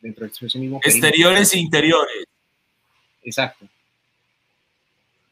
[0.00, 0.80] dentro de ese mismo.
[0.82, 2.29] Exteriores e interiores.
[3.22, 3.66] Exacto.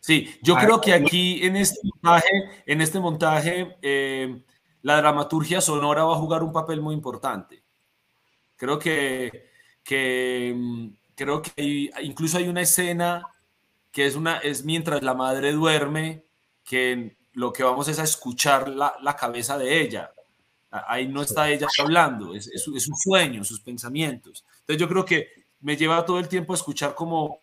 [0.01, 2.29] Sí, yo ah, creo que aquí en este montaje,
[2.65, 4.43] en este montaje eh,
[4.83, 7.63] la dramaturgia sonora va a jugar un papel muy importante.
[8.57, 9.51] Creo que,
[9.85, 13.23] que mm, creo que incluso hay una escena
[13.93, 16.25] que es, una, es mientras la madre duerme,
[16.65, 20.13] que lo que vamos es a escuchar la, la cabeza de ella.
[20.71, 24.45] Ahí no está ella hablando, es, es, es, un sueño, sus pensamientos.
[24.61, 25.29] Entonces yo creo que
[25.61, 27.41] me lleva todo el tiempo a escuchar como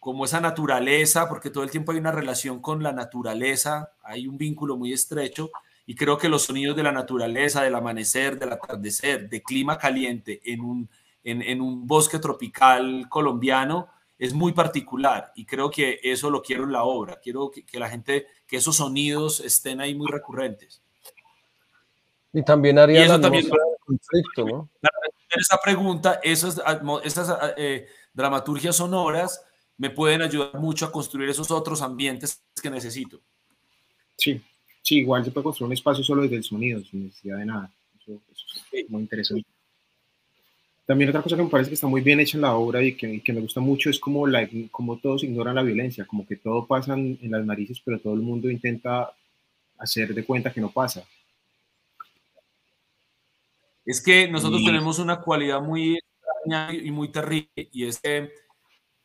[0.00, 4.38] como esa naturaleza, porque todo el tiempo hay una relación con la naturaleza, hay un
[4.38, 5.50] vínculo muy estrecho,
[5.84, 10.40] y creo que los sonidos de la naturaleza, del amanecer, del atardecer, de clima caliente
[10.44, 10.88] en un,
[11.22, 16.72] en, un bosque tropical colombiano, es muy particular, y creo que eso lo quiero en
[16.72, 20.82] la obra, quiero que, la gente, que esos sonidos estén ahí muy recurrentes.
[22.32, 23.50] Y también haría eso también,
[23.84, 24.70] conflicto, ¿no?
[25.28, 26.60] Esa pregunta, esas,
[27.04, 29.44] esas eh, dramaturgias sonoras,
[29.80, 33.18] me pueden ayudar mucho a construir esos otros ambientes que necesito.
[34.14, 34.38] Sí,
[34.82, 37.72] sí, igual se puede construir un espacio solo desde el sonido, sin necesidad de nada.
[37.98, 38.20] Eso,
[38.72, 39.48] es muy interesante.
[40.84, 42.94] También otra cosa que me parece que está muy bien hecha en la obra y
[42.94, 46.36] que, que me gusta mucho es como, la, como todos ignoran la violencia, como que
[46.36, 49.10] todo pasa en las narices, pero todo el mundo intenta
[49.78, 51.04] hacer de cuenta que no pasa.
[53.86, 58.30] Es que nosotros tenemos una cualidad muy extraña y muy terrible, y es que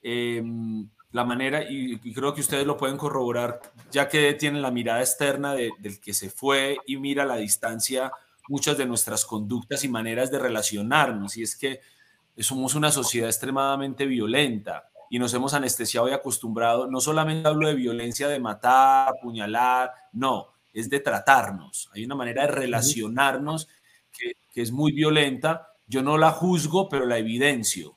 [0.07, 4.99] Em, la manera, y, creo que ustedes lo pueden corroborar, ya que tienen la mirada
[4.99, 8.11] externa del que se fue y mira la distancia
[8.47, 11.37] muchas de nuestras conductas y maneras de relacionarnos.
[11.37, 11.79] Y es que
[12.37, 17.73] somos una sociedad extremadamente violenta y nos hemos anestesiado y acostumbrado, no solamente hablo de
[17.73, 21.89] violencia de matar, apuñalar, no, es de tratarnos.
[21.95, 23.67] Hay una manera de relacionarnos
[24.11, 25.73] que es muy violenta.
[25.87, 27.94] Yo no la juzgo, pero la evidencio.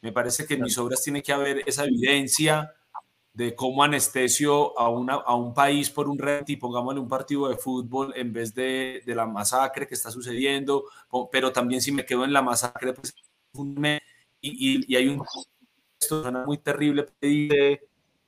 [0.00, 2.72] Me parece que en mis obras tiene que haber esa evidencia
[3.32, 7.56] de cómo anestesio a, una, a un país por un y pongámosle un partido de
[7.56, 10.84] fútbol en vez de, de, la masacre que está sucediendo,
[11.30, 13.14] pero también si me quedo en la masacre, pues
[14.40, 15.24] y, y, hay un
[16.00, 17.06] esto muy terrible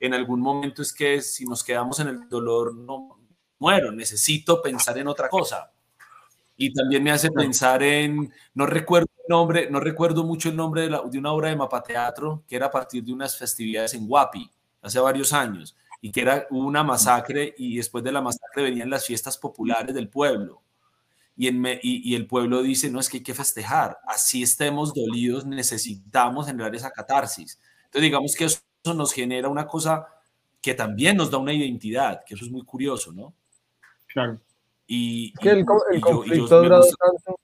[0.01, 3.21] en algún momento es que si nos quedamos en el dolor no
[3.59, 5.71] muero, necesito pensar en otra cosa.
[6.57, 10.91] Y también me hace pensar en, no recuerdo nombre, no recuerdo mucho el nombre de,
[10.91, 14.51] la, de una obra de mapateatro que era a partir de unas festividades en Guapi
[14.83, 19.07] hace varios años, y que era una masacre y después de la masacre venían las
[19.07, 20.63] fiestas populares del pueblo.
[21.37, 25.47] Y, en y, el pueblo dice, no, es que hay que festejar, así estemos dolidos,
[25.47, 27.59] necesitamos generar esa catarsis.
[27.85, 28.61] Entonces digamos que eso
[28.95, 30.07] nos genera una cosa
[30.61, 33.33] que también nos da una identidad, que eso es muy curioso, ¿no?
[34.07, 34.39] Claro.
[34.87, 37.39] Y, que el, conflicto tanto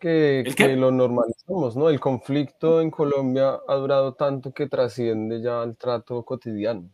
[0.00, 1.90] que, lo normalizamos, ¿no?
[1.90, 6.90] El conflicto en Colombia ha durado tanto que trasciende ya al trato cotidiano.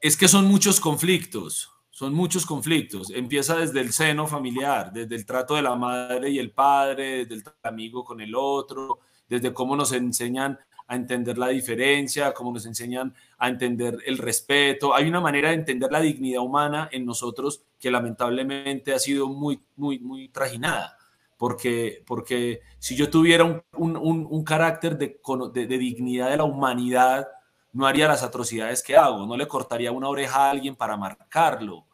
[0.00, 3.10] Es que son muchos conflictos, son muchos conflictos.
[3.10, 7.36] Empieza desde el seno familiar, desde el trato de la madre y el padre, desde
[7.36, 12.66] el amigo con el otro, desde cómo nos enseñan a entender la diferencia, cómo nos
[12.66, 14.92] enseñan a entender el respeto.
[14.92, 19.60] Hay una manera de entender la dignidad humana en nosotros que lamentablemente ha sido muy,
[19.76, 20.96] muy, muy trajinada
[21.40, 23.64] porque, porque si yo tuviera un,
[23.96, 25.18] un, un carácter de,
[25.54, 27.28] de, dignidad de la humanidad,
[27.72, 31.86] no haría las atrocidades que hago, no le cortaría una oreja a alguien para marcarlo,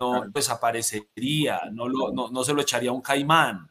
[0.00, 3.70] no desaparecería, no, lo, no, no se lo echaría a un caimán,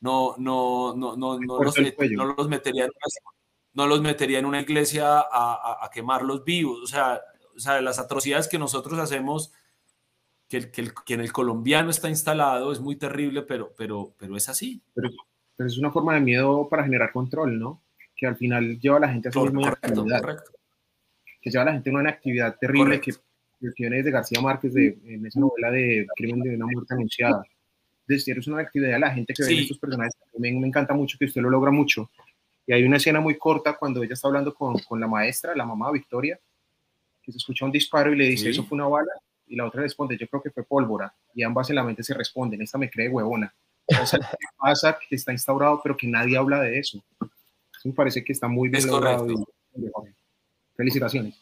[0.00, 1.76] no, no, no, no, no, los,
[2.10, 3.34] no los, metería en una,
[3.72, 7.20] no los metería en una iglesia a, a, a quemarlos vivos, o sea,
[7.56, 9.52] o sea, las atrocidades que nosotros hacemos
[10.48, 14.48] que, el, que, en el colombiano está instalado es muy terrible, pero, pero, pero es
[14.48, 14.80] así.
[14.94, 15.10] Pero,
[15.58, 17.82] es una forma de miedo para generar control, ¿no?
[18.14, 20.44] Que al final lleva a la gente a hacer una actividad.
[21.40, 24.74] Que lleva a la gente a una actividad terrible que, que, viene de García Márquez
[24.74, 27.42] de, en esa novela de Crimen de una muerte anunciada.
[28.06, 30.14] Decir, es una actividad a la gente que ve estos personajes.
[30.38, 32.10] Me, me encanta mucho que usted lo logra mucho.
[32.66, 35.64] Y hay una escena muy corta cuando ella está hablando con, con la maestra, la
[35.64, 36.38] mamá Victoria,
[37.22, 39.12] que se escucha un disparo y le dice, ¿eso fue una bala?
[39.46, 42.14] Y la otra responde, yo creo que fue pólvora, y ambas en la mente se
[42.14, 43.54] responden, esta me cree huevona.
[44.00, 44.98] O sea, ¿qué pasa?
[45.08, 47.02] Que está instaurado, pero que nadie habla de eso.
[47.84, 49.26] me parece que está muy bien logrado.
[50.76, 51.40] felicitaciones.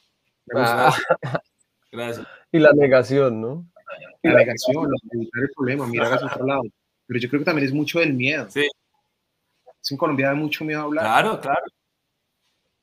[0.54, 0.94] Ah.
[1.90, 2.26] Gracias.
[2.50, 3.66] Y la negación, ¿no?
[4.22, 6.62] La negación, el problema, mirar hacia otro lado.
[7.06, 8.48] Pero yo creo que también es mucho del miedo.
[8.50, 8.66] Sí.
[9.90, 11.04] En Colombia hay mucho miedo a hablar.
[11.04, 11.64] Claro, claro.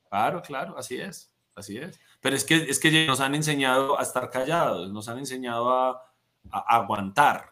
[0.08, 1.30] Claro, claro, así es.
[1.54, 1.98] Así es.
[2.22, 6.08] Pero es que, es que nos han enseñado a estar callados, nos han enseñado a,
[6.50, 7.50] aguantar.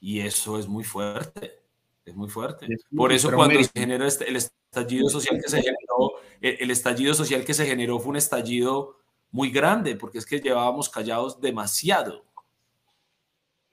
[0.00, 1.60] Y eso es muy fuerte.
[2.06, 2.66] Es muy fuerte.
[2.96, 7.44] Por eso cuando se generó este, el estallido social que se generó, el, estallido social
[7.44, 8.96] que se generó fue un estallido
[9.30, 12.24] muy grande, porque es que llevábamos callados demasiado.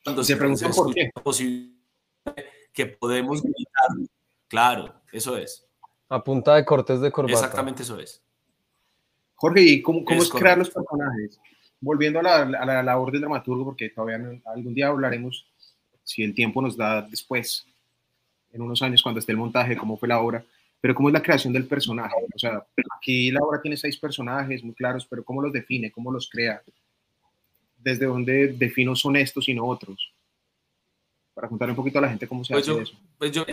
[0.04, 1.10] Cuando se, preguntó por qué.
[2.74, 4.10] Que podemos gritar.
[4.50, 5.66] Claro, eso es.
[6.10, 7.34] A punta de cortes de corbata.
[7.34, 8.22] Exactamente eso es.
[9.38, 11.40] Jorge, ¿y cómo, cómo es, crear los personajes?
[11.80, 15.48] Volviendo a la, a la, labor del dramaturgo, porque todavía algún día hablaremos,
[16.04, 17.68] si el tiempo nos da después,
[18.52, 20.44] en unos años cuando esté el montaje, cómo fue la obra,
[20.82, 22.16] pero cómo es la creación del personaje.
[22.34, 22.66] O sea,
[22.98, 25.92] aquí la obra tiene seis personajes muy claros, pero ¿cómo los define?
[25.92, 26.64] ¿Cómo los crea?
[27.78, 30.12] ¿Desde dónde defino son estos y no otros?
[31.36, 32.98] Para contar un poquito a la gente cómo se pues hace eso.
[33.20, 33.46] Pues yo,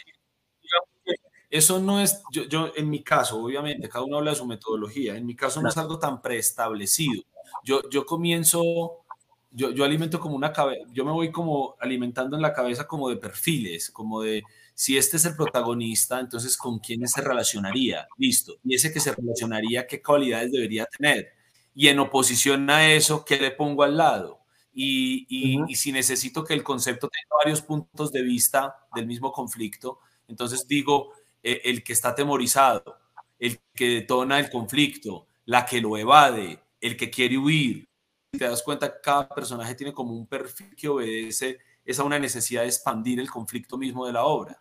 [1.54, 5.16] eso no es, yo, yo, en mi caso, obviamente, cada uno habla de su metodología,
[5.16, 7.22] en mi caso no es algo tan preestablecido.
[7.62, 9.04] Yo, yo comienzo,
[9.52, 13.08] yo, yo alimento como una cabeza, yo me voy como alimentando en la cabeza como
[13.08, 14.42] de perfiles, como de,
[14.74, 19.14] si este es el protagonista, entonces con quién se relacionaría, listo, y ese que se
[19.14, 21.34] relacionaría, qué cualidades debería tener,
[21.72, 24.40] y en oposición a eso, ¿qué le pongo al lado?
[24.74, 29.30] Y, y, y si necesito que el concepto tenga varios puntos de vista del mismo
[29.30, 31.12] conflicto, entonces digo,
[31.44, 32.98] el que está atemorizado,
[33.38, 37.86] el que detona el conflicto, la que lo evade, el que quiere huir.
[38.30, 42.62] Te das cuenta que cada personaje tiene como un perfil que obedece esa una necesidad
[42.62, 44.60] de expandir el conflicto mismo de la obra.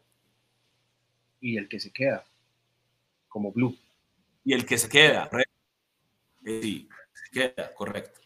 [1.39, 2.25] Y el que se queda,
[3.29, 3.77] como Blue.
[4.43, 5.29] Y el que se queda,
[6.45, 8.19] eh, sí, se queda, correcto.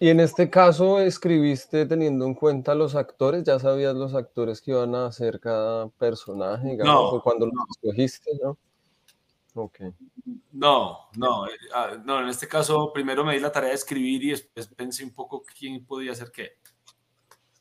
[0.00, 4.70] Y en este caso escribiste teniendo en cuenta los actores, ya sabías los actores que
[4.70, 8.56] iban a hacer cada personaje, no, cuando los escogiste, ¿no?
[9.54, 9.80] Ok.
[10.52, 14.22] No, no, eh, ah, no, en este caso primero me di la tarea de escribir
[14.22, 16.52] y después pensé un poco quién podía hacer qué.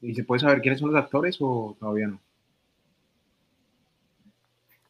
[0.02, 2.22] ¿Y se puede saber quiénes son los actores o todavía no?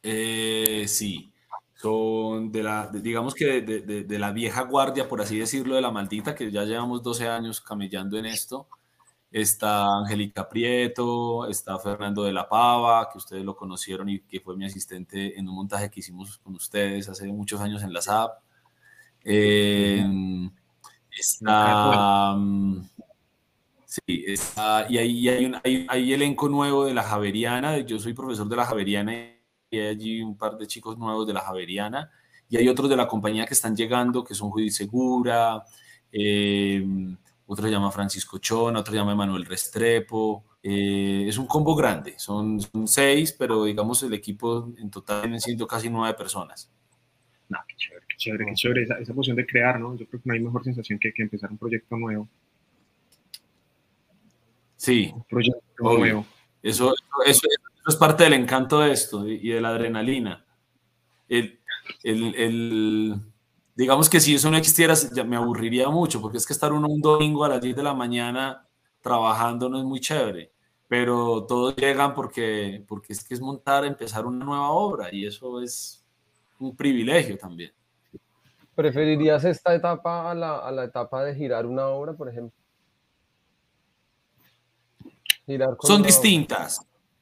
[0.04, 1.32] Eh, sí,
[1.78, 5.82] son de la, digamos que de, de, de, la vieja guardia, por así decirlo, de
[5.82, 8.67] la maldita, que ya llevamos 12 años camellando en esto.
[9.32, 14.55] Está Angélica Prieto, está Fernando de la Pava, que ustedes lo conocieron y que fue
[14.55, 18.32] mi asistente en un montaje que hicimos con ustedes hace muchos años en la SAP.
[19.23, 20.03] Eh,
[21.11, 22.36] está...
[23.86, 27.80] Sí, está, y hay, hay, un, hay, hay, elenco nuevo de la Javeriana.
[27.80, 29.36] Yo soy profesor de la Javeriana
[29.70, 32.09] y hay allí un par de chicos nuevos de la Javeriana
[32.49, 35.63] y hay otros de la compañía que están llegando, que son Judy Segura,
[36.11, 36.86] eh,
[37.45, 40.45] otro se llama Francisco Chona, otro se llama Emanuel Restrepo.
[40.63, 45.41] Eh, es un combo grande, son, son, seis, pero digamos el equipo en total vienen
[45.41, 46.72] siendo casi nueve personas.
[47.49, 49.95] No, qué chévere, qué chévere, qué chévere esa, esa posición de crear, ¿no?
[49.95, 52.28] Yo creo que no hay mejor sensación que, que empezar un proyecto nuevo.
[54.76, 55.99] Sí, Un proyecto Obvio.
[55.99, 56.26] nuevo.
[56.61, 56.93] Eso,
[57.26, 60.45] eso, eso es parte del encanto de esto y de la adrenalina.
[61.27, 61.59] El,
[62.03, 63.21] el, el-
[63.75, 66.88] digamos que si eso no existiera, ya me aburriría mucho, porque es que estar uno
[66.88, 68.67] un domingo a las 10 de la mañana
[69.01, 70.51] trabajando no es muy chévere,
[70.88, 75.61] pero todos llegan porque, porque es que es montar, empezar una nueva obra y eso
[75.61, 76.03] es
[76.59, 77.71] un privilegio también.
[78.75, 82.51] ¿Preferirías esta etapa a la, a la etapa de girar una obra, por ejemplo?
[85.45, 86.09] Girar Son obra.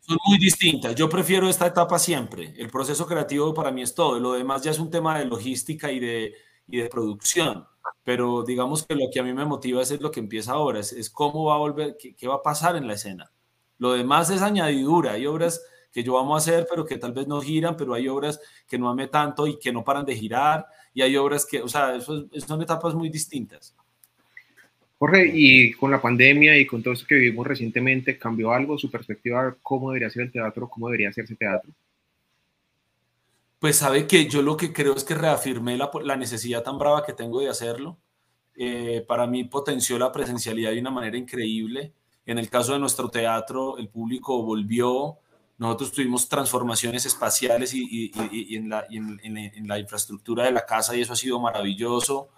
[0.07, 0.95] Son muy distintas.
[0.95, 2.53] Yo prefiero esta etapa siempre.
[2.57, 4.19] El proceso creativo para mí es todo.
[4.19, 6.33] Lo demás ya es un tema de logística y de,
[6.67, 7.65] y de producción.
[8.03, 10.91] Pero digamos que lo que a mí me motiva es lo que empieza ahora, es,
[10.93, 13.31] es cómo va a volver, qué, qué va a pasar en la escena.
[13.77, 15.13] Lo demás es añadidura.
[15.13, 18.07] Hay obras que yo vamos a hacer, pero que tal vez no giran, pero hay
[18.07, 20.65] obras que no ame tanto y que no paran de girar.
[20.93, 23.75] Y hay obras que, o sea, eso es- son etapas muy distintas.
[24.97, 28.89] Jorge, y con la pandemia y con todo esto que vivimos recientemente, ¿cambió algo su
[28.89, 31.69] perspectiva cómo debería ser el teatro, cómo debería hacerse teatro?
[33.59, 37.05] Pues sabe que yo lo que creo es que reafirmé la, la necesidad tan brava
[37.05, 37.97] que tengo de hacerlo.
[38.55, 41.91] Eh, para mí potenció la presencialidad de una manera increíble.
[42.25, 45.17] En el caso de nuestro teatro, el público volvió.
[45.57, 50.51] Nosotros tuvimos transformaciones espaciales y, y- y- y en, la, en- en la infraestructura de
[50.51, 52.29] la casa y eso ha sido maravilloso.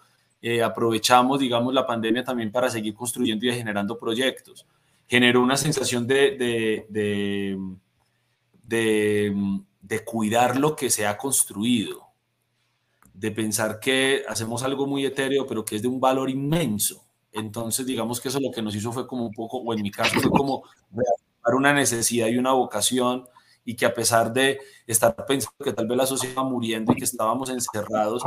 [0.41, 4.65] Eh, aprovechamos, digamos, la pandemia también para seguir construyendo y generando proyectos.
[5.07, 7.57] Generó una sensación de, de-
[8.63, 12.07] de- cuidar lo que se ha construido,
[13.13, 17.03] de pensar que hacemos algo muy etéreo, pero que es de un valor inmenso.
[17.31, 19.91] Entonces, digamos que eso lo que nos hizo fue como un poco, o en mi
[19.91, 20.63] caso fue como
[21.55, 23.25] una necesidad y una vocación,
[23.65, 27.03] y que a pesar de estar pensando que tal vez la sociedad muriendo y que
[27.05, 28.23] estábamos encerrados,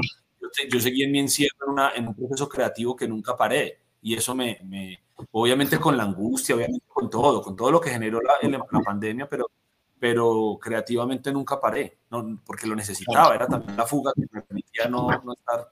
[0.70, 3.78] yo, seguí en mi encierro en, una- en un proceso creativo que nunca paré.
[4.02, 4.98] Y eso me, me-
[5.32, 8.34] obviamente con la angustia, obviamente con todo, con todo lo que generó la,
[8.82, 9.50] pandemia, pero,
[9.98, 14.88] pero creativamente nunca paré, no, porque lo necesitaba, era también la fuga que me permitía
[14.88, 15.68] no, no estar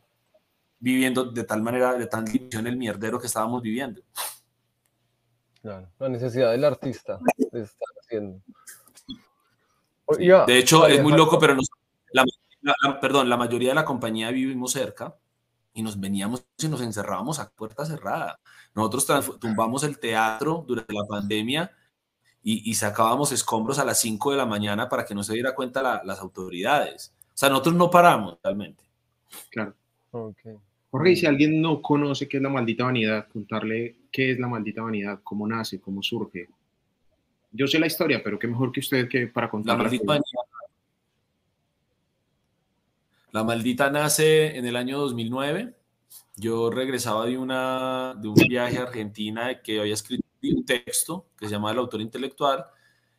[0.78, 4.02] viviendo de tal manera, de tan división el mierdero que estábamos viviendo.
[5.62, 7.18] Claro, la necesidad del artista
[7.50, 8.40] de estar haciendo.
[10.46, 11.68] De hecho, es muy loco, pero nos-
[12.12, 12.24] la,
[12.62, 15.14] la- la- perdón, la mayoría de la compañía vivimos cerca
[15.74, 18.40] y nos veníamos y nos encerrábamos a puerta cerrada.
[18.74, 21.70] Nosotros tumbamos el teatro durante la pandemia
[22.42, 25.54] y, y sacábamos escombros a las 5 de la mañana para que no se diera
[25.54, 27.14] cuenta la- las autoridades.
[27.28, 28.82] O sea, nosotros no paramos realmente.
[29.50, 29.74] Claro.
[30.10, 30.38] Ok.
[30.90, 34.48] Jorge, y si alguien no conoce qué es la maldita vanidad, contarle qué es la
[34.48, 36.48] maldita vanidad, cómo nace, cómo surge.
[37.52, 39.82] Yo sé la historia, pero qué mejor que usted que para La contarla.
[39.84, 40.24] maldita, vanidad-
[43.32, 45.74] la maldita nace en el año 2009.
[46.36, 51.46] Yo regresaba de, una, de un viaje a Argentina que había escrito un texto que
[51.46, 52.64] se llamaba El autor intelectual.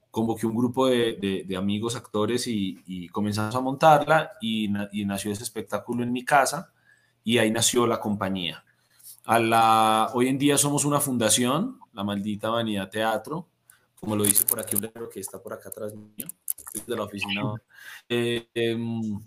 [0.10, 5.06] Convoqué un grupo de, de- amigos, actores y, y comenzamos a montarla y, na- y
[5.06, 6.72] nació ese espectáculo en mi casa
[7.24, 8.64] y ahí nació la compañía.
[10.14, 13.48] Hoy en día somos una fundación, la maldita Vanidad Teatro,
[14.00, 16.26] como lo dice por aquí un letrero que está por acá atrás mío,
[16.88, 17.42] de la oficina.
[18.08, 19.20] Eh, em,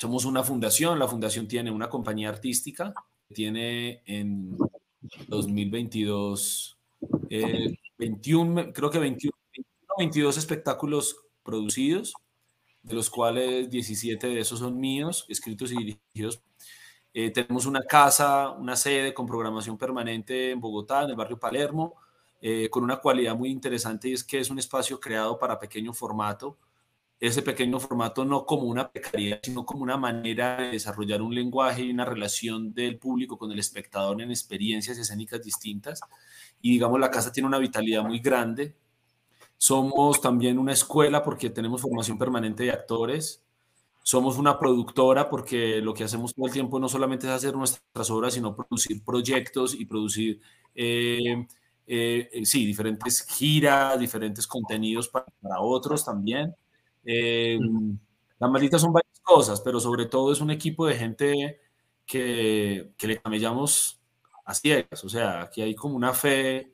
[0.00, 2.94] somos una fundación, la fundación tiene una compañía artística,
[3.34, 4.56] tiene en
[5.28, 6.78] 2022
[7.28, 12.14] eh, 21, creo que 21, 21, 22 espectáculos producidos,
[12.82, 16.40] de los cuales 17 de esos son míos, escritos y dirigidos.
[17.12, 21.96] Eh, tenemos una casa, una sede con programación permanente en Bogotá, en el barrio Palermo,
[22.40, 25.92] eh, con una cualidad muy interesante y es que es un espacio creado para pequeño
[25.92, 26.56] formato.
[27.20, 31.82] Ese pequeño formato no como una precariedad, sino como una manera de desarrollar un lenguaje
[31.82, 36.00] y una relación del público con el espectador en experiencias escénicas distintas.
[36.62, 38.74] Y digamos, la casa tiene una vitalidad muy grande.
[39.58, 43.42] Somos también una escuela porque tenemos formación permanente de actores.
[44.02, 48.10] somos una productora porque lo que hacemos todo el tiempo no solamente es hacer nuestras
[48.10, 50.40] obras, sino producir proyectos y producir,
[50.74, 51.46] eh,
[51.86, 55.26] eh, eh, sí, diferentes giras, diferentes contenidos para,
[55.60, 56.54] otros también.
[57.04, 61.60] Las malditas son varias cosas, pero sobre todo es un equipo de gente
[62.06, 64.00] que, que le camellamos
[64.44, 66.72] a ciegas, o sea, que hay como una fe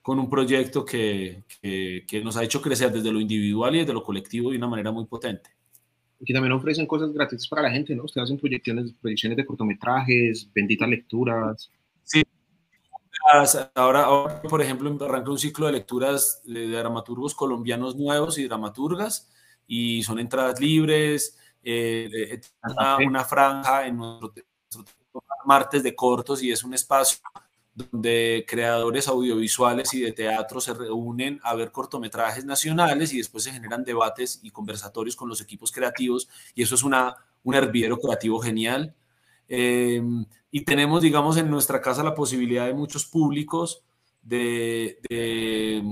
[0.00, 3.92] con un proyecto que, que, que nos ha hecho crecer desde lo individual y desde
[3.92, 5.50] lo colectivo de una manera muy potente
[6.22, 8.04] y que también ofrecen cosas gratis para la gente, ¿no?
[8.04, 11.68] Ustedes hacen proyecciones, proyecciones de cortometrajes, benditas lecturas.
[12.04, 12.22] Sí.
[13.74, 19.32] Ahora, por ejemplo, arranca un ciclo de lecturas de, dramaturgos colombianos nuevos y dramaturgas,
[19.66, 24.32] y son entradas libres, eh, una, una, franja en nuestro,
[24.74, 27.18] nuestro martes de cortos, y es un espacio
[27.74, 33.52] donde creadores audiovisuales y de teatro se reúnen a ver cortometrajes nacionales y después se
[33.52, 38.40] generan debates y conversatorios con los equipos creativos y eso es una, un hervidero creativo
[38.40, 38.94] genial.
[39.48, 43.82] Em, y tenemos, digamos, en nuestra casa la posibilidad de muchos públicos,
[44.22, 45.82] de, de,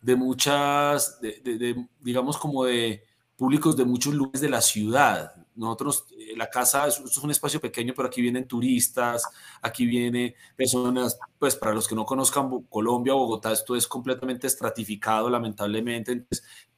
[0.00, 3.04] de muchas, de, digamos, como de
[3.36, 7.92] públicos de muchos lugares de la ciudad, nosotros, eh, la casa es, un espacio pequeño,
[7.94, 9.24] pero aquí vienen turistas,
[9.60, 15.28] aquí vienen personas, pues para los que no conozcan Colombia, Bogotá, esto es completamente estratificado,
[15.28, 16.24] lamentablemente,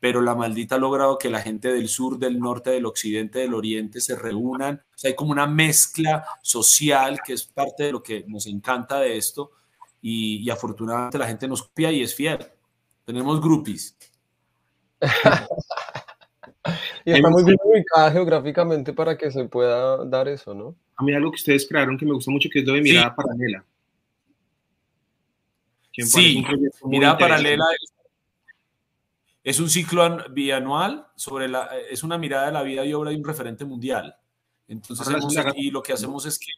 [0.01, 3.55] pero la maldita ha logrado que la gente del sur, del norte, del occidente, del
[3.55, 4.83] oriente se reúnan.
[5.05, 9.17] O hay como una mezcla social que es parte de lo que nos encanta de
[9.17, 9.53] esto
[10.01, 12.39] y, y afortunadamente la gente nos copia y es fiel.
[13.05, 13.97] Tenemos groupies.
[17.05, 20.77] Y está muy bien ubicada geográficamente para que se pueda dar eso, ¿no?
[20.97, 23.15] A mí algo que ustedes crearon que me gusta mucho, que es lo de mirada
[23.15, 23.65] paralela.
[25.91, 26.45] Sí,
[26.85, 27.65] mirada paralela
[29.43, 33.17] es, un ciclo bianual sobre la, es una mirada de la vida y obra de
[33.17, 34.17] un referente mundial.
[34.69, 35.09] Entonces,
[35.57, 36.53] y lo que hacemos es que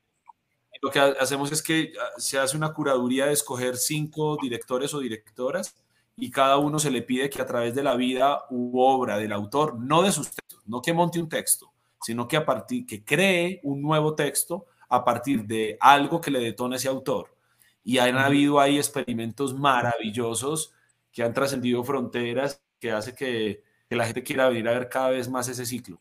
[0.82, 5.00] lo que hacemos es que ah, se hace una curaduría de escoger cinco directores o
[5.00, 5.74] directoras
[6.16, 9.32] y cada uno se le pide que a través de la vida u obra del
[9.32, 13.04] autor, no de sus textos, no que monte un texto, sino que a partir que
[13.04, 17.34] cree un nuevo texto a partir de algo que le detona ese autor.
[17.82, 20.72] Y han habido ahí experimentos maravillosos
[21.12, 25.10] que han trascendido fronteras, que hace que, que, la gente quiera venir a ver cada
[25.10, 26.00] vez más ese ciclo.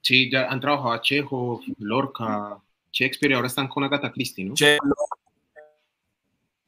[0.00, 2.58] Sí, ya han trabajado a Chejo, Lorca,
[2.92, 4.54] Shakespeare y ahora están con Agatha Christie, ¿no?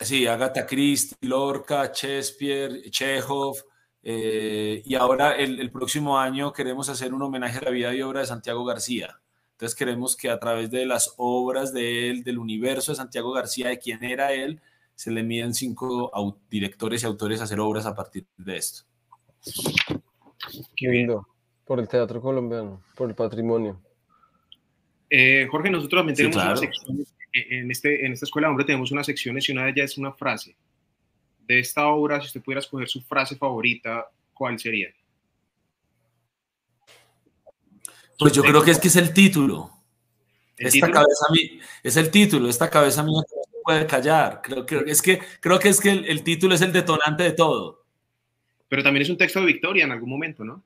[0.01, 3.57] Sí, Agatha Christie, Lorca, Shakespeare, Chekhov.
[4.03, 8.21] Eh, y ahora el, próximo año queremos hacer un homenaje a la vida y obra
[8.21, 9.21] de Santiago García.
[9.53, 13.69] Entonces queremos que a través de las obras de él, del universo de Santiago García,
[13.69, 14.61] de quién era él,
[14.95, 16.13] se le miden cinco
[16.49, 18.85] directores y autores a hacer obras a partir de esto.
[20.77, 21.27] Qué lindo.
[21.65, 23.81] Por el teatro colombiano, por el patrimonio.
[25.11, 29.07] Eh, Jorge, nosotros también tenemos una sección en, este, en esta escuela hombre tenemos unas
[29.07, 30.57] secciones y una de ellas es una frase.
[31.47, 34.89] De esta obra, si usted pudiera escoger su frase favorita, ¿cuál sería?
[38.19, 39.71] Pues yo creo que es que es el título.
[40.57, 41.27] esta cabeza
[41.83, 44.43] es el título, esta cabeza mía no se puede callar.
[44.43, 47.85] Creo, que es que, creo que es que el, título es el detonante de todo.
[48.69, 50.65] Pero también es un texto de Victoria en algún momento, ¿no?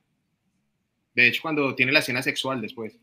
[1.13, 2.97] De hecho, cuando tiene la escena sexual después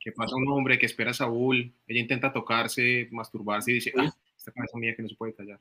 [0.00, 4.14] que pasa un hombre que espera a Saúl, ella intenta tocarse, masturbarse y dice, ah,
[4.36, 5.58] esta cabeza mía que no se puede callar.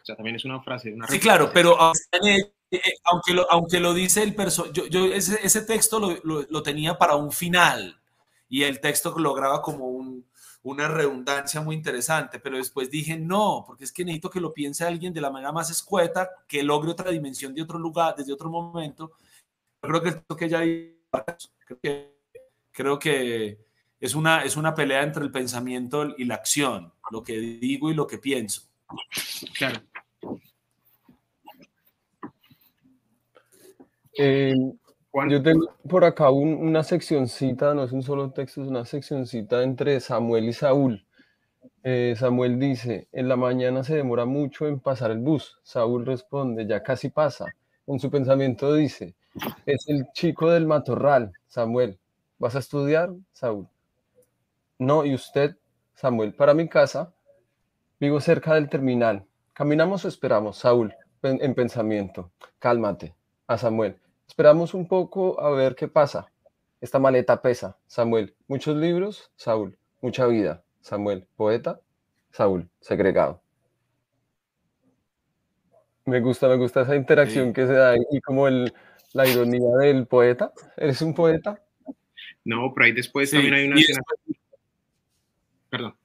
[0.00, 0.92] O sea, también es una frase.
[0.92, 1.76] Una sí, claro, pero
[2.12, 6.46] eh, aunque lo, aunque lo dice el personaje, yo, yo, ese, ese texto lo, lo,
[6.48, 8.00] lo, tenía para un final
[8.48, 10.26] y el texto lograba como un,
[10.64, 14.84] una redundancia muy interesante, pero después dije, no, porque es que necesito que lo piense
[14.84, 18.50] alguien de la manera más escueta, que logre otra dimensión de otro lugar, desde otro
[18.50, 19.12] momento.
[19.82, 22.12] Creo que esto que ya creo que
[22.70, 23.58] creo que
[24.00, 27.94] es una, es una pelea entre el pensamiento y la acción, lo que digo y
[27.94, 28.62] lo que pienso.
[29.56, 29.80] Claro.
[34.18, 34.54] Eh,
[35.28, 40.00] yo tengo por acá una seccioncita, no es un solo texto, es una seccioncita entre
[40.00, 41.04] Samuel y Saúl.
[41.82, 45.58] Eh, Samuel dice, en la mañana se demora mucho en pasar el bus.
[45.64, 47.46] Saúl responde, ya casi pasa.
[47.86, 49.14] En su pensamiento dice,
[49.66, 51.98] es el chico del matorral, Samuel.
[52.38, 53.68] ¿Vas a estudiar, Saúl?
[54.78, 55.56] No, ¿y usted,
[55.94, 56.34] Samuel?
[56.34, 57.12] Para mi casa,
[58.00, 59.24] vivo cerca del terminal.
[59.52, 60.94] ¿Caminamos o esperamos, Saúl?
[61.22, 62.32] En, pensamiento.
[62.58, 63.14] Cálmate.
[63.46, 63.96] A Samuel.
[64.26, 66.26] Esperamos un poco a ver qué pasa.
[66.80, 68.34] Esta maleta pesa, Samuel.
[68.48, 69.78] Muchos libros, Saúl.
[70.00, 71.28] Mucha vida, Samuel.
[71.36, 71.80] Poeta,
[72.32, 72.68] Saúl.
[72.80, 73.40] Segregado.
[76.04, 78.74] Me gusta, me gusta esa interacción que se da y como el,
[79.12, 80.52] la ironía del poeta.
[80.76, 81.62] ¿Eres un poeta?
[82.44, 84.02] No, pero ahí después también hay una escena.
[85.68, 85.96] Perdón.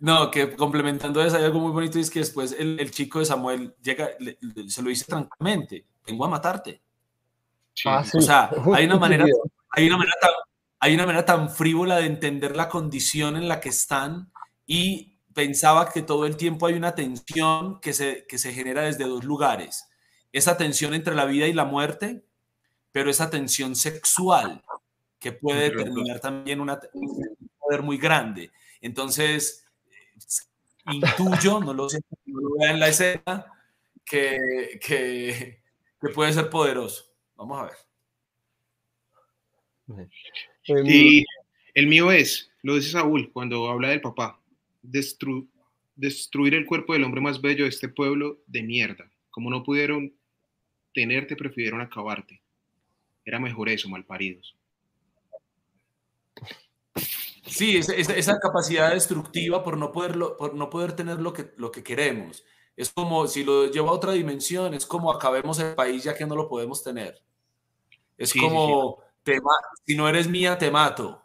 [0.00, 3.26] No, que complementando eso, hay algo muy bonito y es que después el, chico de
[3.26, 4.10] Samuel llega,
[4.66, 6.80] se lo dice tranquilamente, vengo a matarte.
[7.84, 9.26] Ah, o sea, hay una manera,
[9.70, 10.30] hay una manera tan,
[10.78, 14.30] hay una manera tan frívola de entender la condición en la que están
[14.66, 19.04] y pensaba que todo el tiempo hay una tensión que se, que se genera desde
[19.04, 19.86] dos lugares.
[20.34, 22.24] Esa tensión entre la vida y la muerte,
[22.90, 24.64] pero esa tensión sexual
[25.20, 28.50] que puede determinar también una, un poder muy grande.
[28.80, 29.64] Entonces,
[30.86, 33.46] intuyo, no lo sé, no lo vea en la escena,
[34.04, 35.62] que, que,
[36.00, 37.04] que puede ser poderoso.
[37.36, 37.70] Vamos a
[39.86, 40.08] ver.
[40.84, 41.24] Y
[41.74, 44.40] el mío es, lo dice Saúl cuando habla del papá,
[44.82, 49.08] destruir el cuerpo del hombre más bello de este pueblo de mierda.
[49.30, 50.12] Como no pudieron
[50.94, 52.40] tenerte, prefirieron acabarte.
[53.24, 54.56] Era mejor eso, malparidos.
[57.46, 61.70] Sí, esa, esa, capacidad destructiva por no, poderlo, por no poder tener lo que, lo
[61.70, 62.44] que queremos.
[62.76, 66.26] Es como, si lo lleva a otra dimensión, es como acabemos el país ya que
[66.26, 67.22] no lo podemos tener.
[68.16, 68.98] Es como,
[69.86, 71.22] si no eres mía, te mato.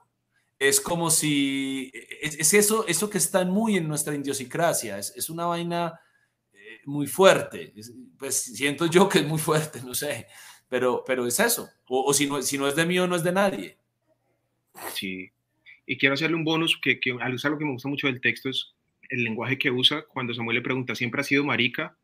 [0.57, 1.91] Es como si,
[2.22, 5.99] es, eso, eso que está muy en nuestra idiosincrasia, es, es una vaina
[6.86, 7.73] muy fuerte.
[8.17, 10.27] pues siento yo que es muy fuerte, no sé,
[10.67, 11.69] pero, pero es eso.
[11.88, 13.77] O, si, no, si no es de mí o no es de nadie.
[14.93, 15.32] Sí.
[15.86, 18.73] Y quiero hacerle un bonus que, que algo que me gusta mucho del texto es
[19.09, 21.97] el lenguaje que usa cuando Samuel le pregunta, ¿siempre ha sido marica?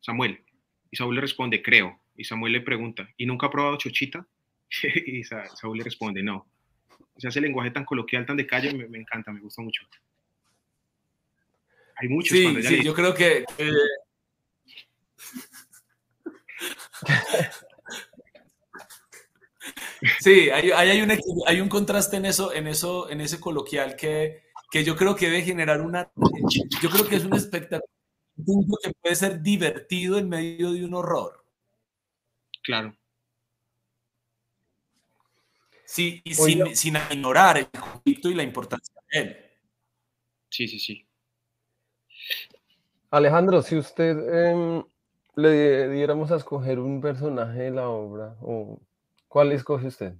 [0.00, 0.42] Samuel.
[0.90, 1.98] Y Saúl le responde, creo.
[2.16, 4.26] Y Samuel le pregunta, ¿y nunca ha probado chochita?
[5.06, 6.46] y Saúl le responde, no.
[7.14, 9.82] O sea, ese lenguaje tan coloquial, tan de calle, me, encanta, me gusta mucho.
[11.96, 12.36] Hay muchos.
[12.36, 13.44] Sí, sí, yo creo que...
[20.20, 21.12] sí, hay, hay, un,
[21.46, 25.26] hay un contraste en eso, en eso, en ese coloquial que, que yo creo que
[25.26, 26.10] debe generar una,
[26.80, 27.88] yo creo que es un espectáculo
[28.82, 31.44] que puede ser divertido en medio de un horror.
[32.62, 32.96] Claro.
[35.84, 39.36] Sí, y sin, sin, ignorar el conflicto y la importancia de él.
[40.48, 41.06] Sí, sí, sí.
[43.10, 44.16] Alejandro, si usted
[44.48, 44.82] em,
[45.34, 48.36] le diéramos a escoger un personaje de la obra,
[49.28, 50.14] ¿cuál escoge usted?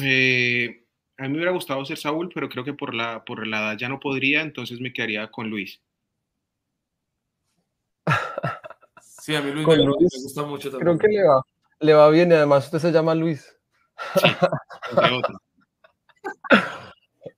[0.00, 0.84] Eh,
[1.18, 3.78] a mí me hubiera gustado ser Saúl, pero creo que por la, por la edad
[3.78, 5.80] ya no podría, entonces me quedaría con Luis.
[9.00, 10.98] Sí, a mí Luis, me, gusta mucho también.
[10.98, 11.42] Creo que le va,
[11.78, 13.56] le va bien y además usted se llama Luis.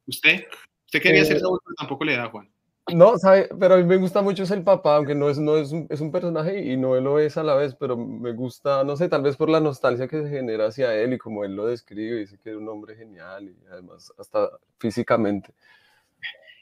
[0.06, 0.46] ¿Usted?
[0.86, 2.53] ¿Usted quería ser Saúl, pero tampoco le da, Juan?
[2.92, 5.56] No, sabe, pero a mí me gusta mucho es el papá, aunque no es, no
[5.56, 8.84] es, un, es un personaje y no lo es a la vez, pero me gusta,
[8.84, 11.56] no sé, tal vez por la nostalgia que se genera hacia él y como él
[11.56, 15.54] lo describe, dice que es un hombre genial y además hasta físicamente.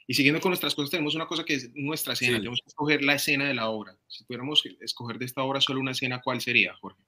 [0.06, 3.02] Y siguiendo con nuestras cosas, tenemos una cosa que es nuestra escena, tenemos que escoger
[3.02, 3.96] la escena de la obra.
[4.06, 7.02] Si pudiéramos escoger de esta obra solo una escena, ¿cuál sería, Jorge?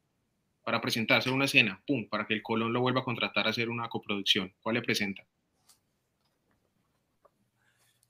[0.64, 3.68] Para presentarse una escena, pum, para que el Colón lo vuelva a contratar a hacer
[3.68, 4.52] una coproducción.
[4.60, 5.24] ¿Cuál le presenta?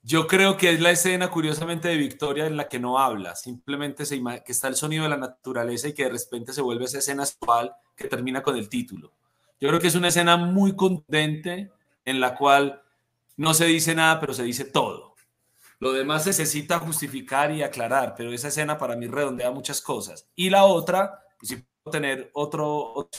[0.07, 4.05] Yo creo que es la escena, curiosamente, de Victoria en la que no habla, simplemente
[4.05, 6.99] se que está el sonido de la naturaleza y que de repente se vuelve esa
[6.99, 9.11] escena actual que termina con el título.
[9.59, 11.71] Yo creo que es una escena muy contundente
[12.05, 12.83] en la cual
[13.35, 15.15] no se dice nada, pero se dice todo.
[15.79, 20.29] Lo demás necesita justificar y aclarar, pero esa escena para mí redondea muchas cosas.
[20.35, 23.09] Y la otra, pues si puedo tener otro,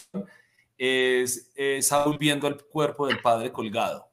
[0.79, 4.09] es, es Saúl viendo el cuerpo del padre colgado.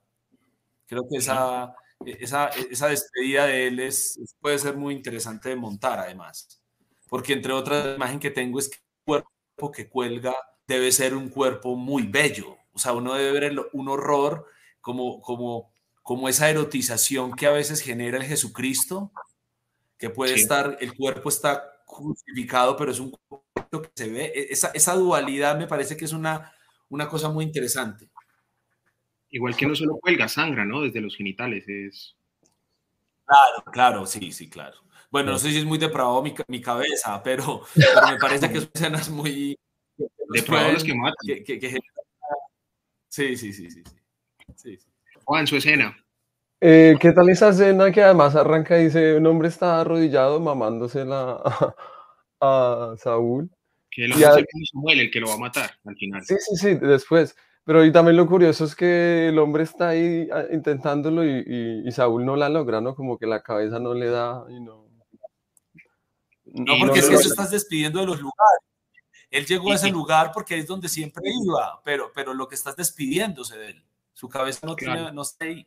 [0.88, 1.76] Creo que esa
[2.06, 6.62] esa, esa despedida de él es, puede ser muy interesante de montar además,
[7.10, 10.34] porque entre otras imagen que tengo es que el cuerpo que cuelga
[10.68, 14.48] debe ser un cuerpo muy bello, o sea, uno debe ver un horror
[14.82, 19.12] como, como, como esa erotización que a veces genera el Jesucristo,
[19.98, 24.48] que puede estar, el cuerpo está justificado, pero es un cuerpo que se ve, e,
[24.52, 26.52] esa, esa dualidad me parece que es una,
[26.90, 28.10] una cosa muy interesante.
[29.34, 30.82] Igual que no solo cuelga, sangra, ¿no?
[30.82, 32.16] Desde los genitales, es...
[33.26, 34.78] Claro, claro, sí, sí, claro.
[35.10, 38.70] Bueno, no sé si es muy depravado mi, mi cabeza, pero, me parece que son
[38.72, 39.58] escenas muy...
[40.30, 41.16] Depravados que matan.
[43.10, 43.84] sí, sí, sí, sí,
[44.56, 44.78] sí,
[45.24, 45.98] Juan, su escena.
[46.62, 51.42] Eh, ¿Qué tal esa escena que además arranca y dice, un hombre está arrodillado mamándosela
[51.44, 51.76] a,
[52.40, 53.50] a Saúl?
[53.90, 56.24] Que el hombre es Samuel, el que lo va a matar al final.
[56.24, 57.36] Sí, sí, sí, después.
[57.66, 62.26] Pero y también lo curioso es que el hombre está ahí ah, intentándolo y, Saúl
[62.26, 62.94] no la logra, ¿no?
[62.96, 64.84] Como que la cabeza no le da y no.
[66.46, 68.60] No, porque si eso estás despidiendo de los lugares.
[69.32, 72.76] Él llegó a ese lugar porque es donde siempre iba, pero, pero lo que estás
[72.76, 73.84] despidiéndose de él.
[74.14, 75.66] Su cabeza no, tiene, no está ahí.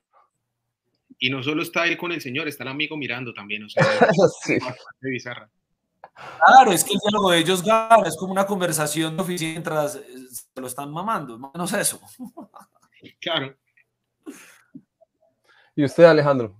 [1.18, 3.64] Y no solo está él con el Señor, está el amigo mirando también.
[3.64, 3.82] O sea,
[4.44, 4.58] Sí.
[5.00, 5.50] bizarra.
[6.44, 9.96] Claro, es que el diálogo de ellos gana, es como una conversación de oficina mientras
[9.96, 12.00] eh, se lo están mamando, menos eso.
[13.20, 13.54] Claro.
[15.76, 16.56] ¿Y usted, Alejandro?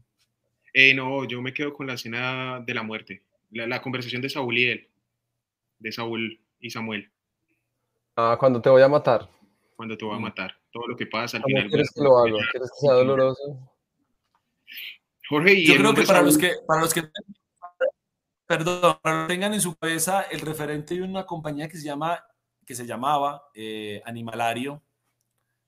[0.73, 4.29] Eh, no, yo me quedo con la escena de la muerte, la, la conversación de
[4.29, 4.91] Saúl y él,
[5.79, 7.11] de Saúl y Samuel,
[8.15, 9.29] Ah, cuando te voy a matar.
[9.75, 11.69] cuando te va a matar, todo lo que pasa al ¿Cómo final.
[11.71, 12.37] quieres que lo haga?
[12.53, 13.73] ¿Quieres que sea doloroso?
[15.29, 17.03] Jorge, y Yo creo que para los que, para los que,
[18.47, 22.25] perdón, tengan en su cabeza el referente de una compañía que se llama,
[22.67, 24.83] llamaba eh, Animalario,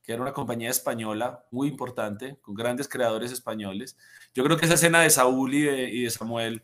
[0.02, 3.96] que era una compañía española muy importante, con grandes creadores españoles.
[4.34, 5.62] Yo creo que esa escena de Saúl y
[6.02, 6.62] de, Samuel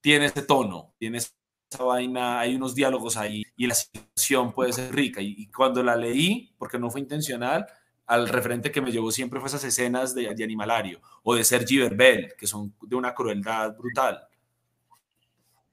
[0.00, 4.94] tiene ese tono, tiene esa vaina, hay unos diálogos ahí y la situación puede ser
[4.94, 5.20] rica.
[5.20, 7.66] Y, y cuando la leí, porque no fue intencional,
[8.06, 11.78] al referente que me llevó siempre fue esas escenas de, de Animalario o de Sergi
[11.78, 14.28] Verbel, que son de una crueldad brutal.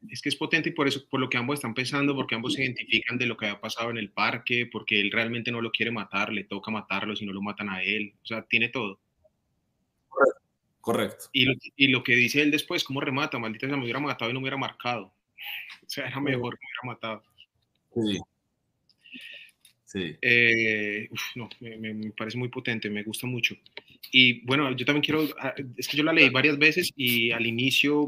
[0.10, 2.54] Es que es potente y por eso, por lo que ambos están pensando, porque ambos
[2.54, 5.72] se identifican de lo que ha pasado en el parque, porque él realmente no lo
[5.72, 9.00] quiere matar, le toca matarlo si no lo matan a él, o sea, tiene todo.
[10.82, 11.26] Correcto.
[11.32, 13.38] Y lo, y lo que dice él después, ¿cómo remata?
[13.38, 15.14] Maldita sea, me hubiera matado y no me hubiera marcado.
[15.84, 17.24] O sea, era mejor que me hubiera matado.
[17.94, 18.20] Sí.
[19.92, 20.16] Sí.
[20.22, 23.56] Eh, uf, no, me, me- parece muy potente, me gusta mucho.
[24.12, 27.46] Y bueno, yo también quiero, ah, es que yo la leí varias veces y al
[27.46, 28.08] inicio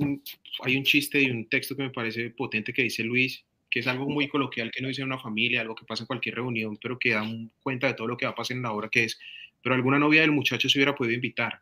[0.63, 3.87] hay un chiste y un texto que me parece potente que dice Luis, que es
[3.87, 6.77] algo muy coloquial que no dice en una familia, algo que pasa en cualquier reunión,
[6.81, 7.25] pero que da
[7.61, 9.19] cuenta de todo lo que va a pasar en la obra, que es,
[9.61, 11.61] pero alguna novia del muchacho se hubiera podido invitar.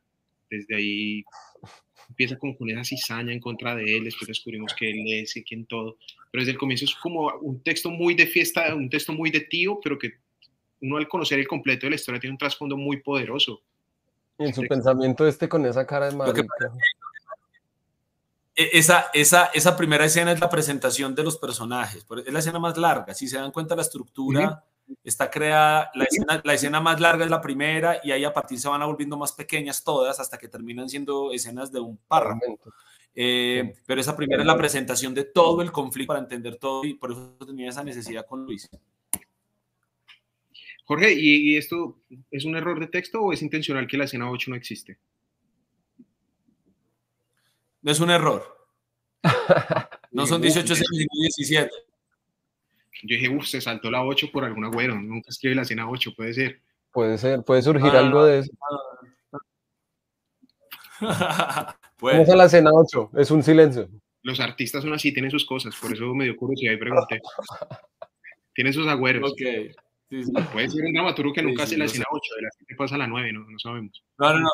[0.49, 1.23] Desde ahí
[2.11, 5.43] empieza como con esa cizaña en contra de él, después descubrimos que él es y
[5.43, 5.97] quien todo,
[6.29, 9.41] pero desde el comienzo es como un texto muy de fiesta, un texto muy de
[9.41, 10.11] tío, pero que
[10.81, 13.61] uno al conocer el completo de la historia tiene un trasfondo muy poderoso.
[14.37, 14.67] Y en su Sí.
[14.67, 16.43] pensamiento este con esa cara de marica.
[18.53, 22.05] Esa, esa, esa primera escena es la presentación de los personajes.
[22.25, 23.13] Es la escena más larga.
[23.13, 24.63] Si se dan cuenta, la estructura
[25.03, 25.91] está creada.
[25.93, 28.85] La escena, la escena más larga es la primera y ahí a partir se van
[28.85, 32.59] volviendo más pequeñas todas hasta que terminan siendo escenas de un párrafo.
[33.13, 36.93] Eh, pero esa primera es la presentación de todo el conflicto para entender todo y
[36.93, 38.69] por eso tenía esa necesidad con Luis.
[40.85, 44.29] Jorge, ¿y, y esto es un error de texto o es intencional que la escena
[44.29, 44.97] 8 no existe?
[47.81, 48.43] No es un error.
[50.11, 51.71] No son 18 escenas, sino 17.
[53.03, 56.11] Yo dije, uff, se saltó la 8 por algún agüero, nunca escribe la escena 8,
[56.15, 56.61] puede ser.
[56.91, 58.51] Puede ser, puede surgir Ah, algo de eso.
[61.97, 63.89] Pues, Vamos a la escena 8, es un silencio.
[64.23, 67.19] Los artistas son así, tienen sus cosas, por eso me dio curiosidad y pregunté.
[68.53, 69.31] Tienen sus agüeros.
[69.31, 69.37] ok.
[70.09, 70.31] Sí, sí.
[70.51, 72.95] Puede ser un dramaturgo que nunca sí, hace la escena 8, de la que pasa
[72.95, 74.03] a la 9, no, no sabemos.
[74.17, 74.49] No, no, no.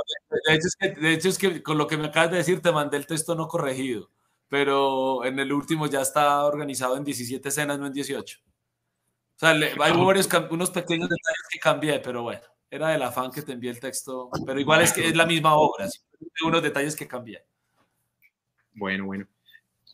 [0.47, 2.61] De hecho, es que, de hecho, es que con lo que me acabas de decir,
[2.61, 4.11] te mandé el texto no corregido.
[4.49, 8.39] Pero en el último ya está organizado en 17 escenas, no en 18.
[8.39, 13.31] O sea, le- hay varios, unos pequeños detalles que cambié, pero bueno, era del afán
[13.31, 14.29] que te envié el texto.
[14.45, 15.87] Pero igual es que es la misma obra,
[16.45, 17.43] unos detalles que cambié.
[18.73, 19.27] Bueno, bueno.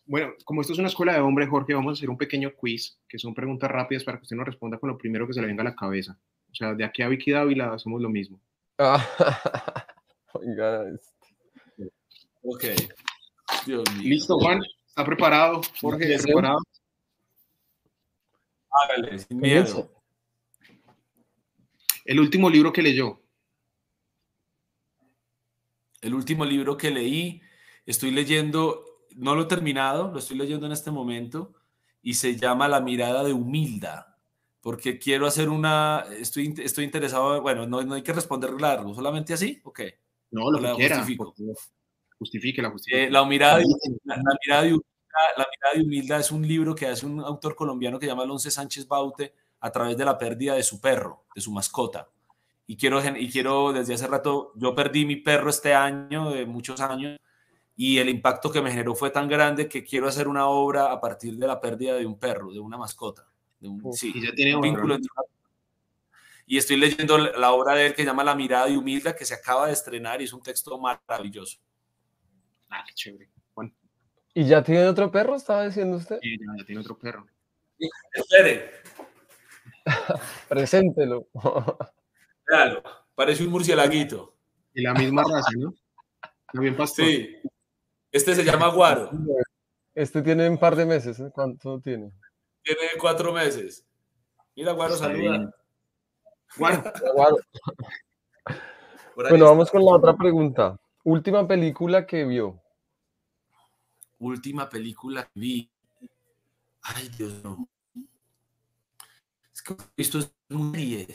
[0.06, 3.00] Bueno, como esto es una escuela de hombres, Jorge, vamos a hacer un pequeño quiz,
[3.08, 5.48] que son preguntas rápidas para que usted nos responda con lo primero que se le
[5.48, 6.18] venga a la cabeza.
[6.52, 8.40] O sea, de aquí a Vicky Dávila somos lo mismo.
[8.78, 9.04] Ah,
[10.34, 11.14] Oiga, es-
[12.44, 12.66] Ok.
[13.66, 14.10] Dios mío.
[14.10, 14.62] Listo, Juan.
[14.88, 15.62] ¿Está preparado?
[15.82, 16.60] Jorge, ¿está preparado?
[18.70, 19.90] Hágale, sin miedo.
[22.06, 23.22] El último libro que leyó.
[26.02, 27.42] El último libro que leí,
[27.86, 28.84] estoy leyendo,
[29.16, 31.54] no lo he terminado, lo estoy leyendo en este momento,
[32.02, 34.20] y se llama La mirada de Humilda,
[34.60, 39.34] porque quiero hacer una, estoy, estoy interesado, bueno, no, no hay que responder largo, solamente
[39.34, 39.82] así, ok.
[40.32, 40.98] No, lo que quiera.
[40.98, 41.34] justifico.
[42.24, 43.06] Justifique la justifique.
[43.06, 43.66] Eh, la, mirada de,
[44.06, 44.88] la, la mirada de Humilda,
[45.38, 48.24] La mirada de Humilda es un libro que hace un autor colombiano que se llama
[48.24, 52.08] Alonso Sánchez Baute a través de la pérdida de su perro, de su mascota.
[52.66, 56.80] Y quiero, y quiero desde hace rato, yo perdí mi perro este año, de muchos
[56.82, 57.20] años,
[57.76, 61.02] y el impacto que me generó fue tan grande que quiero hacer una obra a
[61.02, 63.28] partir de la pérdida de un perro, de una mascota.
[63.60, 65.26] De un, Uf, sí, y ya tiene un vínculo entre una-
[66.46, 69.16] Y estoy leyendo la la obra de él que se llama La mirada de Humilda,
[69.16, 71.58] que se acaba de estrenar y es un texto maravilloso.
[72.74, 73.30] Ah, qué chévere.
[73.54, 73.72] Juan,
[74.34, 75.36] ¿Y ya tiene otro perro?
[75.36, 76.18] Estaba diciendo usted.
[76.22, 77.28] sí, ya, ya tiene otro perro.
[78.14, 78.72] Espere,
[80.50, 81.28] Preséntelo.
[82.48, 82.82] véalo,
[83.14, 84.34] parece un murcielaguito.
[84.74, 85.74] Y la misma raza, ¿no?
[86.52, 87.06] También pastor.
[87.06, 87.36] Sí.
[88.12, 89.12] Este se llama Guaro.
[89.94, 91.20] Este tiene un par de meses.
[91.20, 91.30] ¿eh?
[91.34, 92.12] ¿Cuánto tiene?
[92.64, 93.86] Tiene cuatro meses.
[94.56, 95.54] Mira, Guaro, saluda.
[96.58, 97.38] Guaro.
[99.16, 100.80] Bueno, vamos con la otra pregunta.
[101.04, 102.63] Última película que vio.
[104.24, 105.70] Última película que vi.
[106.82, 107.68] Ay, Dios mío.
[109.54, 111.06] Es que esto es muy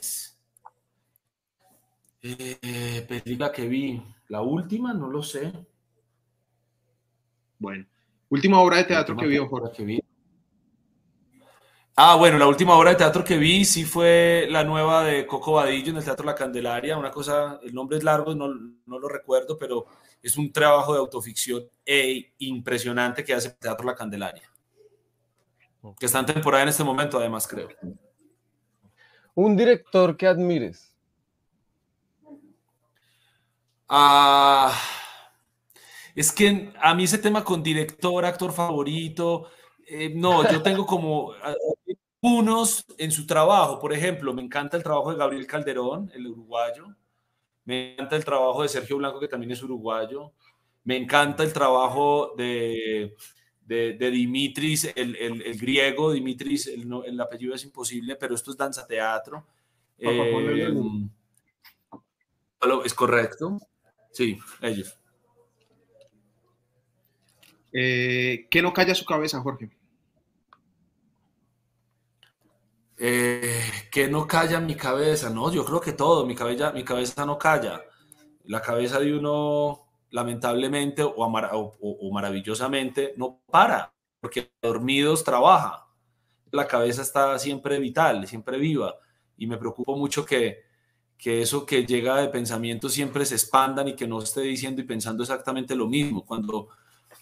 [2.21, 4.03] eh, película que vi.
[4.29, 5.51] La última, no lo sé.
[7.59, 7.87] Bueno,
[8.29, 9.75] última obra de teatro que vio, Jorge.
[9.75, 10.01] Que vi.
[11.97, 15.53] Ah, bueno, la última obra de teatro que vi sí fue la nueva de Coco
[15.53, 16.99] Vadillo en el Teatro La Candelaria.
[16.99, 18.49] Una cosa, el nombre es largo, no,
[18.85, 19.87] no lo recuerdo, pero
[20.23, 24.51] es un trabajo de autoficción e impresionante que hace Teatro La Candelaria.
[25.99, 27.69] Que está en temporada en este momento, además, creo.
[29.35, 30.95] Un director que admires.
[33.89, 34.77] Ah,
[36.15, 39.49] es que a mí ese tema con director, actor favorito,
[39.87, 41.33] eh, no, yo tengo como
[42.21, 43.79] unos en su trabajo.
[43.79, 46.95] Por ejemplo, me encanta el trabajo de Gabriel Calderón, el uruguayo.
[47.69, 50.33] Me encanta el trabajo de Sergio Blanco, que también es uruguayo.
[50.85, 53.15] Me encanta el trabajo de,
[53.67, 56.11] de, Dimitris, el, el, griego.
[56.13, 59.47] Dimitris, el, el, apellido es imposible, pero esto es danza teatro.
[59.99, 60.67] Eh,
[62.87, 63.59] es correcto.
[64.13, 64.99] Sí, ellos.
[67.71, 69.69] Eh, ¿Qué no calla su cabeza, Jorge?
[72.97, 77.25] Eh, que no calla mi cabeza, no, yo creo que todo, mi cabeza, mi cabeza
[77.27, 77.83] no calla.
[78.45, 85.87] La cabeza de uno, lamentablemente o, o, maravillosamente, no para, porque dormidos trabaja.
[86.51, 88.95] La cabeza está siempre vital, siempre viva,
[89.37, 90.65] y me preocupo mucho que,
[91.19, 94.85] que eso que llega de pensamiento siempre se expandan y que no esté diciendo y
[94.85, 96.25] pensando exactamente lo mismo.
[96.25, 96.69] Cuando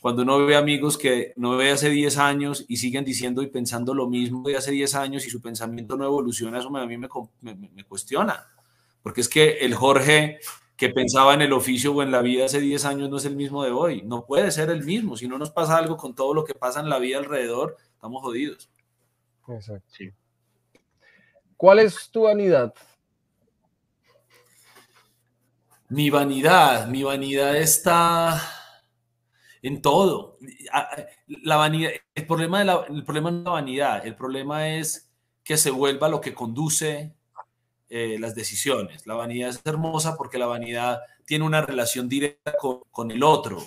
[0.00, 3.94] cuando uno ve amigos que no ve hace 10 años y siguen diciendo y pensando
[3.94, 7.08] lo mismo de hace 10 años y su pensamiento no evoluciona, eso a mí me,
[7.40, 8.46] me, cuestiona.
[9.02, 10.38] Porque es que el Jorge
[10.76, 13.34] que pensaba en el oficio o en la vida hace 10 años no es el
[13.34, 14.02] mismo de hoy.
[14.02, 15.16] No puede ser el mismo.
[15.16, 18.22] Si no nos pasa algo con todo lo que pasa en la vida alrededor, estamos
[18.22, 18.68] jodidos.
[19.48, 20.04] Exacto.
[21.56, 22.74] ¿Cuál es tu vanidad?
[25.88, 28.42] Mi vanidad, mi vanidad está
[29.62, 30.38] en todo.
[31.26, 35.10] La vanidad, el problema, de la, el problema no es la vanidad, el problema es
[35.42, 37.14] que se vuelva lo que conduce
[37.88, 39.06] eh, las decisiones.
[39.06, 43.62] La vanidad es hermosa porque la vanidad tiene una relación directa con, el otro.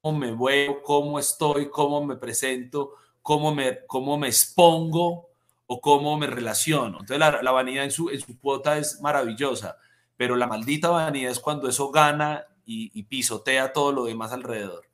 [0.00, 5.28] Cómo me veo, cómo estoy, cómo me presento, cómo me, cómo me expongo
[5.66, 7.00] o cómo me relaciono.
[7.00, 9.76] Entonces la, vanidad en su, en su cuota es maravillosa,
[10.16, 14.87] pero la maldita vanidad es cuando eso gana y pisotea todo lo demás alrededor.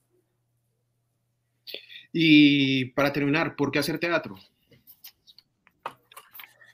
[2.17, 4.37] Y para terminar, ¿por qué hacer teatro?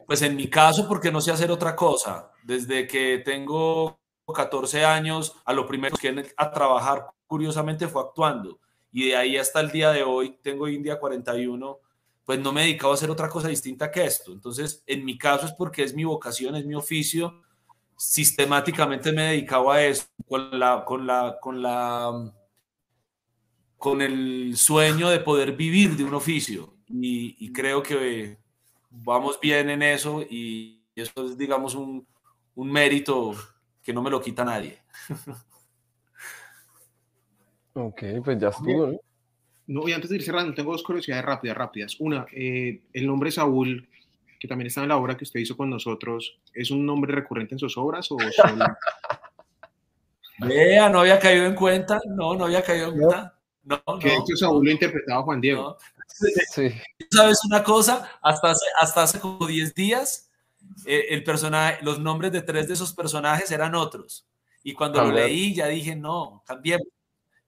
[0.06, 2.30] Pues en mi caso, porque no sé hacer otra cosa.
[2.42, 3.98] Desde que tengo
[4.34, 8.60] 14 años, a lo primero que a trabajar, curiosamente, fue actuando.
[8.92, 11.78] Y de ahí hasta el día de hoy, tengo India 41,
[12.26, 14.32] pues no me he dedicado a hacer otra cosa distinta que esto.
[14.32, 17.40] Entonces, en mi caso es porque es mi vocación, es mi oficio.
[17.96, 22.30] Sistemáticamente me he dedicado a eso, con la, con la, con la
[23.80, 28.36] con el sueño de poder vivir de un oficio y, creo que
[28.90, 32.06] vamos bien en eso y eso es, digamos, un,
[32.56, 33.34] mérito
[33.82, 34.78] que no me lo quita nadie.
[37.72, 39.00] Ok, pues ya estuvo,
[39.68, 39.88] ¿no?
[39.88, 41.96] y antes de ir cerrando, tengo dos curiosidades rápidas, rápidas.
[42.00, 43.88] Una, eh, el nombre Saúl,
[44.40, 47.54] que también está en la obra que usted hizo con nosotros, ¿es un nombre recurrente
[47.54, 48.64] en sus obras o solo...
[50.40, 53.39] Vea, no había caído en cuenta, no, no había caído en cuenta.
[53.70, 55.76] No, que de hecho Saúl lo interpretaba Juan Diego.
[56.52, 56.74] Sí.
[57.10, 58.18] ¿Sabes una cosa?
[58.20, 60.28] Hasta hace, hasta hace como 10 días,
[60.86, 64.26] eh, el personaje, los nombres de tres de esos personajes eran otros.
[64.64, 66.88] Y cuando lo leí ya dije, no, cambiemos.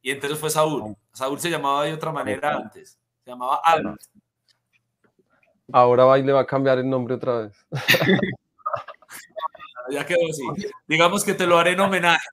[0.01, 0.97] Y entonces fue Saúl.
[1.13, 2.99] Saúl se llamaba de otra manera antes.
[3.25, 4.01] Se llamaba Albert.
[5.73, 7.67] Ahora va y le va a cambiar el nombre otra vez.
[9.91, 10.69] ya quedó así.
[10.87, 12.27] Digamos que te lo haré en homenaje.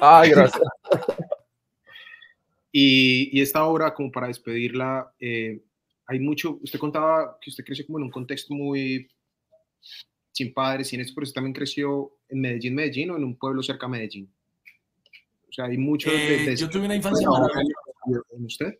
[0.00, 0.62] Ay, gracias.
[2.76, 5.62] Y, esta obra, como para despedirla, eh,
[6.06, 9.08] hay mucho, usted contaba que usted creció como en un contexto muy
[10.32, 13.62] sin padres, sin esto, pero usted también creció en Medellín, Medellín o en un pueblo
[13.62, 14.34] cerca de Medellín.
[15.48, 16.10] O sea, hay mucho...
[16.10, 17.80] Eh, yo tuve una infancia maravillosa.
[18.36, 18.78] ¿En usted?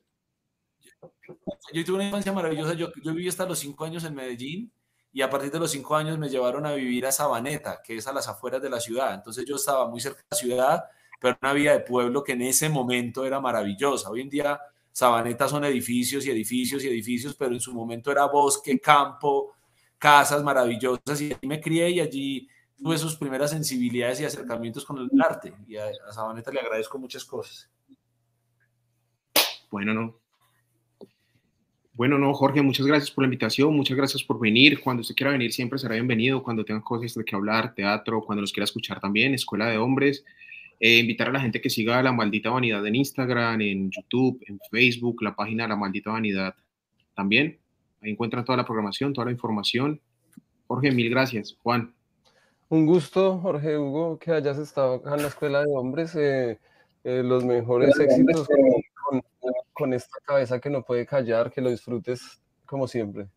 [1.73, 2.75] Yo tuve una infancia maravillosa.
[2.75, 4.73] Yo, yo viví hasta los cinco años en Medellín
[5.13, 8.09] y a partir de los cinco años me llevaron a vivir a Sabaneta, que es
[8.09, 9.15] a las afueras de la ciudad.
[9.15, 10.85] Entonces yo estaba muy cerca de la ciudad
[11.21, 14.11] pero una vida de pueblo que en ese momento era maravillosa.
[14.11, 14.61] Hoy en día
[14.93, 19.55] Sabaneta son edificios y edificios y edificios, pero en su momento era bosque, campo,
[19.99, 24.99] casas maravillosas y allí me crié y allí tuve sus primeras sensibilidades y acercamientos con
[24.99, 25.53] el arte.
[25.67, 27.71] Y a, a Sabaneta le agradezco muchas cosas.
[29.71, 30.25] Bueno, no.
[31.95, 34.81] Bueno, no, Jorge, muchas gracias por la invitación, muchas gracias por venir.
[34.81, 36.43] Cuando usted quiera venir, siempre será bienvenido.
[36.43, 40.25] Cuando tenga cosas de que hablar, teatro, cuando nos quiera escuchar también, Escuela de Hombres.
[40.81, 44.59] Eh, invitar a la gente que siga La Maldita Vanidad en Instagram, en YouTube, en
[44.71, 46.55] Facebook, la página La Maldita Vanidad
[47.15, 47.59] también.
[48.03, 50.01] Ahí encuentran toda la programación, toda la información.
[50.67, 51.57] Jorge, mil gracias.
[51.63, 51.95] Juan.
[52.69, 56.15] Un gusto, Jorge Hugo, que hayas estado acá en la Escuela de Hombres.
[56.17, 56.59] Eh,
[57.05, 59.23] eh, los mejores éxitos con,
[59.73, 63.29] con, esta cabeza que no puede callar, que lo disfrutes como siempre.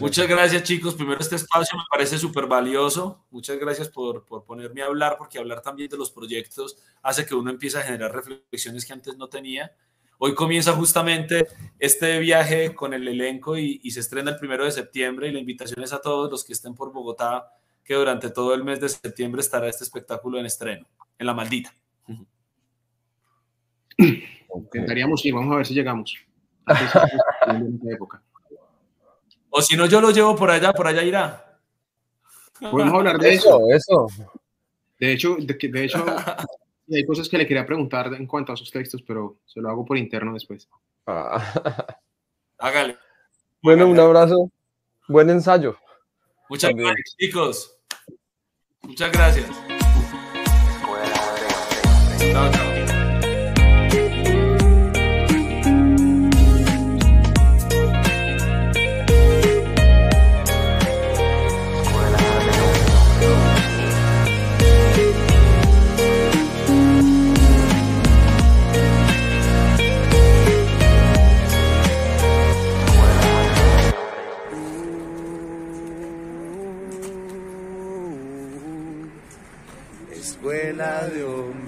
[0.00, 0.94] Muchas gracias chicos.
[0.94, 3.24] Primero este espacio me parece súper valioso.
[3.30, 7.34] Muchas gracias por, por, ponerme a hablar, porque hablar también de los proyectos hace que
[7.34, 9.72] uno empiece a generar reflexiones que antes no tenía.
[10.18, 11.46] Hoy comienza justamente
[11.78, 15.40] este viaje con el elenco y, y se estrena el primero de septiembre y la
[15.40, 17.50] invitación es a todos los que estén por Bogotá
[17.84, 20.86] que durante todo el mes de septiembre estará este espectáculo en estreno,
[21.18, 21.74] en La Maldita.
[23.98, 26.16] Intentaríamos ir, vamos a ver si llegamos.
[29.56, 31.60] O si no, yo lo llevo por allá, por allá irá.
[32.58, 33.60] Podemos hablar de eso.
[33.70, 34.08] eso.
[34.98, 36.04] De hecho, de, de hecho
[36.92, 39.84] hay cosas que le quería preguntar en cuanto a sus textos, pero se lo hago
[39.84, 40.68] por interno después.
[41.06, 41.40] Ah.
[42.58, 42.98] Hágale.
[43.62, 44.50] Bueno, un abrazo.
[45.06, 45.76] Buen ensayo.
[46.48, 47.78] Muchas gracias, chicos.
[48.82, 49.46] Muchas gracias.
[52.18, 52.73] Chao, chao.
[81.12, 81.63] Hombres.